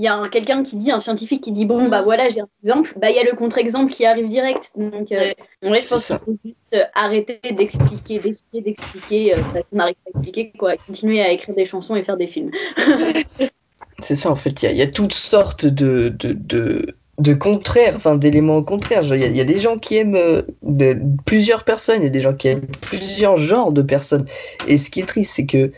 il 0.00 0.04
y 0.04 0.06
a 0.06 0.14
un- 0.14 0.30
quelqu'un 0.30 0.62
qui 0.62 0.76
dit, 0.76 0.90
un 0.90 0.98
scientifique 0.98 1.42
qui 1.44 1.52
dit 1.52 1.66
bon 1.66 1.88
bah 1.88 2.00
voilà 2.00 2.30
j'ai 2.30 2.40
un 2.40 2.48
exemple, 2.64 2.94
bah 2.96 3.10
il 3.10 3.16
y 3.16 3.18
a 3.18 3.22
le 3.22 3.36
contre-exemple 3.36 3.92
qui 3.92 4.06
arrive 4.06 4.30
direct. 4.30 4.70
Donc 4.74 5.12
euh, 5.12 5.30
vrai, 5.62 5.82
je 5.82 5.88
pense 5.88 6.06
qu'il 6.06 6.16
faut 6.24 6.36
juste 6.42 6.56
euh, 6.74 6.84
arrêter 6.94 7.38
d'expliquer, 7.52 8.18
d'essayer 8.18 8.62
d'expliquer, 8.62 9.34
euh, 9.34 9.42
parce 9.52 9.66
qu'on 9.70 9.76
n'arrive 9.76 9.96
pas 10.02 10.10
à 10.14 10.18
expliquer 10.20 10.52
quoi, 10.58 10.76
continuer 10.78 11.20
à 11.20 11.30
écrire 11.30 11.54
des 11.54 11.66
chansons 11.66 11.96
et 11.96 12.02
faire 12.02 12.16
des 12.16 12.28
films. 12.28 12.50
C'est 14.02 14.16
ça, 14.16 14.30
en 14.30 14.36
fait, 14.36 14.62
il 14.62 14.64
y 14.64 14.68
a, 14.68 14.72
il 14.72 14.78
y 14.78 14.82
a 14.82 14.86
toutes 14.86 15.12
sortes 15.12 15.66
de, 15.66 16.08
de, 16.08 16.32
de, 16.32 16.96
de 17.18 17.34
contraires, 17.34 17.92
enfin 17.94 18.16
d'éléments 18.16 18.62
contraires. 18.62 19.02
Il 19.04 19.20
y, 19.20 19.24
a, 19.24 19.26
il 19.26 19.36
y 19.36 19.40
a 19.42 19.44
des 19.44 19.58
gens 19.58 19.76
qui 19.76 19.98
aiment 19.98 20.16
euh, 20.16 20.40
de, 20.62 20.96
plusieurs 21.26 21.64
personnes, 21.64 22.00
il 22.00 22.04
y 22.04 22.08
a 22.08 22.10
des 22.10 22.22
gens 22.22 22.32
qui 22.32 22.48
aiment 22.48 22.66
plusieurs 22.80 23.36
genres 23.36 23.72
de 23.72 23.82
personnes. 23.82 24.24
Et 24.66 24.78
ce 24.78 24.88
qui 24.88 25.00
est 25.00 25.06
triste, 25.06 25.34
c'est 25.34 25.44
que 25.44 25.72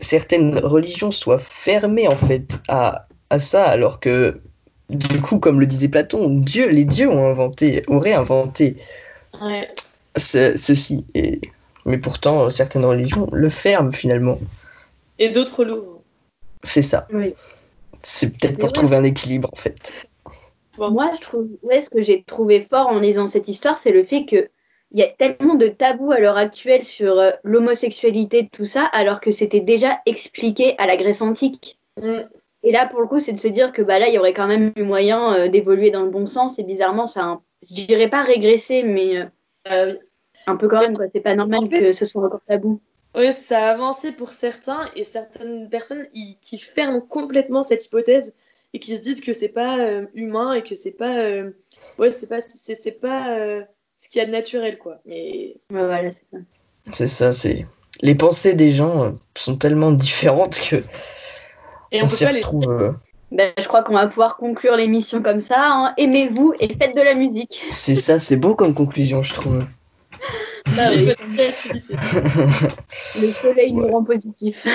certaines 0.00 0.60
religions 0.60 1.10
soient 1.10 1.38
fermées, 1.38 2.06
en 2.06 2.14
fait, 2.14 2.58
à, 2.68 3.08
à 3.34 3.38
ça, 3.38 3.64
alors 3.66 4.00
que, 4.00 4.40
du 4.90 5.20
coup, 5.20 5.38
comme 5.38 5.60
le 5.60 5.66
disait 5.66 5.88
Platon, 5.88 6.28
Dieu, 6.30 6.68
les 6.68 6.84
dieux 6.84 7.08
ont 7.08 7.26
inventé, 7.26 7.82
auraient 7.88 8.14
inventé 8.14 8.76
ouais. 9.40 9.68
ce- 10.16 10.56
ceci. 10.56 11.04
Et, 11.14 11.40
mais 11.84 11.98
pourtant, 11.98 12.48
certaines 12.50 12.84
religions 12.84 13.28
le 13.32 13.48
ferment, 13.48 13.92
finalement. 13.92 14.38
Et 15.18 15.28
d'autres 15.28 15.64
l'ouvrent. 15.64 16.00
C'est 16.62 16.82
ça. 16.82 17.06
Oui. 17.12 17.34
C'est 18.02 18.30
peut-être 18.38 18.58
pour 18.58 18.70
ouais. 18.70 18.72
trouver 18.72 18.96
un 18.96 19.04
équilibre, 19.04 19.50
en 19.52 19.56
fait. 19.56 19.92
Bon. 20.76 20.90
Moi, 20.90 21.10
je 21.14 21.20
trouve, 21.20 21.48
ouais, 21.62 21.80
ce 21.80 21.90
que 21.90 22.02
j'ai 22.02 22.22
trouvé 22.22 22.66
fort 22.68 22.88
en 22.88 22.98
lisant 22.98 23.26
cette 23.26 23.48
histoire, 23.48 23.78
c'est 23.78 23.92
le 23.92 24.04
fait 24.04 24.24
que 24.24 24.48
il 24.90 25.00
y 25.00 25.02
a 25.02 25.08
tellement 25.08 25.56
de 25.56 25.66
tabous 25.66 26.12
à 26.12 26.20
l'heure 26.20 26.36
actuelle 26.36 26.84
sur 26.84 27.18
euh, 27.18 27.30
l'homosexualité, 27.42 28.48
tout 28.52 28.64
ça, 28.64 28.84
alors 28.92 29.20
que 29.20 29.32
c'était 29.32 29.60
déjà 29.60 29.98
expliqué 30.06 30.76
à 30.78 30.86
la 30.86 30.96
Grèce 30.96 31.20
antique. 31.20 31.78
Mm. 32.00 32.20
Et 32.64 32.72
là, 32.72 32.86
pour 32.86 33.00
le 33.00 33.06
coup, 33.06 33.20
c'est 33.20 33.32
de 33.32 33.38
se 33.38 33.46
dire 33.48 33.72
que 33.72 33.82
bah 33.82 33.98
là, 33.98 34.08
il 34.08 34.14
y 34.14 34.18
aurait 34.18 34.32
quand 34.32 34.46
même 34.48 34.72
eu 34.74 34.82
moyen 34.82 35.34
euh, 35.34 35.48
d'évoluer 35.48 35.90
dans 35.90 36.02
le 36.02 36.10
bon 36.10 36.26
sens. 36.26 36.58
Et 36.58 36.62
bizarrement, 36.64 37.06
ça, 37.06 37.22
un- 37.22 37.42
je 37.62 37.74
dirais 37.86 38.08
pas 38.08 38.22
régressé, 38.24 38.82
mais 38.82 39.28
euh, 39.70 39.94
un 40.46 40.56
peu 40.56 40.66
quand 40.68 40.80
même. 40.80 40.96
quoi. 40.96 41.06
C'est 41.12 41.20
pas 41.20 41.34
normal 41.36 41.60
En 41.64 41.68
fait- 41.70 41.80
que 41.80 41.92
ce 41.92 42.04
soit 42.06 42.24
encore 42.24 42.40
tabou. 42.48 42.80
Oui, 43.16 43.32
ça 43.32 43.68
a 43.68 43.70
avancé 43.74 44.10
pour 44.10 44.30
certains 44.30 44.86
et 44.96 45.04
certaines 45.04 45.68
personnes 45.70 46.06
qui 46.42 46.58
ferment 46.58 47.00
complètement 47.00 47.62
cette 47.62 47.84
hypothèse 47.86 48.34
et 48.72 48.80
qui 48.80 48.96
se 48.96 49.00
disent 49.00 49.20
que 49.20 49.32
c'est 49.32 49.50
pas 49.50 49.78
euh, 49.78 50.06
humain 50.14 50.52
et 50.54 50.62
que 50.64 50.74
c'est 50.74 50.90
pas 50.90 51.18
euh, 51.20 51.52
ouais 51.98 52.10
c'est 52.10 52.26
pas 52.28 52.40
c'est 52.40 52.74
c'est 52.74 52.90
pas 53.00 53.38
euh, 53.38 53.62
ce 53.98 54.08
qu'il 54.08 54.18
y 54.20 54.22
a 54.22 54.26
de 54.26 54.32
naturel 54.32 54.78
quoi. 54.78 54.98
Mais 55.06 55.54
Ouais, 55.70 55.84
voilà, 55.86 56.10
c'est 56.10 56.26
ça. 56.32 56.38
C'est 56.92 57.06
ça, 57.06 57.30
c'est. 57.30 57.66
Les 58.02 58.16
pensées 58.16 58.54
des 58.54 58.72
gens 58.72 59.16
sont 59.36 59.56
tellement 59.56 59.92
différentes 59.92 60.58
que 60.58 60.82
et 61.92 62.00
on, 62.02 62.06
on 62.06 62.08
peut 62.08 62.14
s'y 62.16 62.24
pas 62.24 62.32
les 62.32 62.38
retrouve. 62.40 62.68
euh, 62.70 62.92
Ben, 63.32 63.52
je 63.60 63.66
crois 63.68 63.82
qu'on 63.82 63.94
va 63.94 64.06
pouvoir 64.06 64.36
conclure 64.36 64.76
l'émission 64.76 65.22
comme 65.22 65.40
ça. 65.40 65.56
hein. 65.58 65.94
Aimez-vous 65.96 66.54
et 66.60 66.68
faites 66.76 66.94
de 66.96 67.02
la 67.02 67.14
musique. 67.14 67.64
C'est 67.70 67.94
ça, 67.94 68.18
c'est 68.18 68.36
beau 68.36 68.54
comme 68.54 68.74
conclusion, 68.74 69.22
je 69.22 69.34
trouve. 69.34 69.64
Bah 70.76 70.88
oui. 70.90 71.12
Le 73.20 73.30
soleil 73.32 73.72
nous 73.72 73.88
rend 73.88 74.02
positif. 74.04 74.66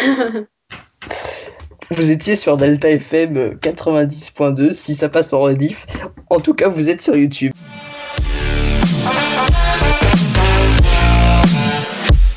Vous 1.91 2.12
étiez 2.12 2.36
sur 2.36 2.56
Delta 2.58 2.89
FM 2.89 3.38
euh, 3.38 3.50
90.2, 3.56 4.74
si 4.76 4.93
ça 4.93 5.10
passe 5.10 5.34
en 5.34 5.39
rediff. 5.39 5.88
En 6.30 6.39
tout 6.39 6.54
cas, 6.54 6.67
vous 6.67 6.88
êtes 6.89 7.02
sur 7.02 7.15
YouTube. 7.15 7.52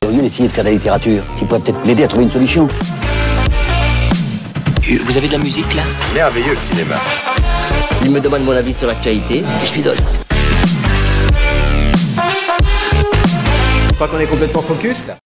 Au 0.06 0.11
lieu 0.11 0.22
d'essayer 0.22 0.48
de 0.48 0.52
faire 0.52 0.64
de 0.64 0.68
la 0.70 0.74
littérature, 0.74 1.22
tu 1.38 1.44
pourrais 1.44 1.61
peut-être 1.61 1.85
m'aider 1.87 2.04
à 2.04 2.08
trouver 2.08 2.24
une 2.24 2.30
solution. 2.30 2.66
Euh, 4.90 4.99
Vous 5.05 5.16
avez 5.16 5.29
de 5.29 5.33
la 5.33 5.38
musique 5.38 5.73
là 5.75 5.83
Merveilleux 6.14 6.55
le 6.55 6.61
cinéma. 6.61 6.97
Il 8.05 8.11
me 8.11 8.21
demande 8.21 8.42
mon 8.45 8.53
avis 8.53 8.73
sur 8.73 8.88
l'actualité 8.88 9.38
et 9.38 9.66
je 9.66 9.73
lui 9.75 9.83
donne. 9.83 9.99
Je 13.88 13.95
crois 13.95 14.09
qu'on 14.09 14.18
est 14.18 14.27
complètement 14.27 14.62
focus 14.62 15.07
là. 15.07 15.16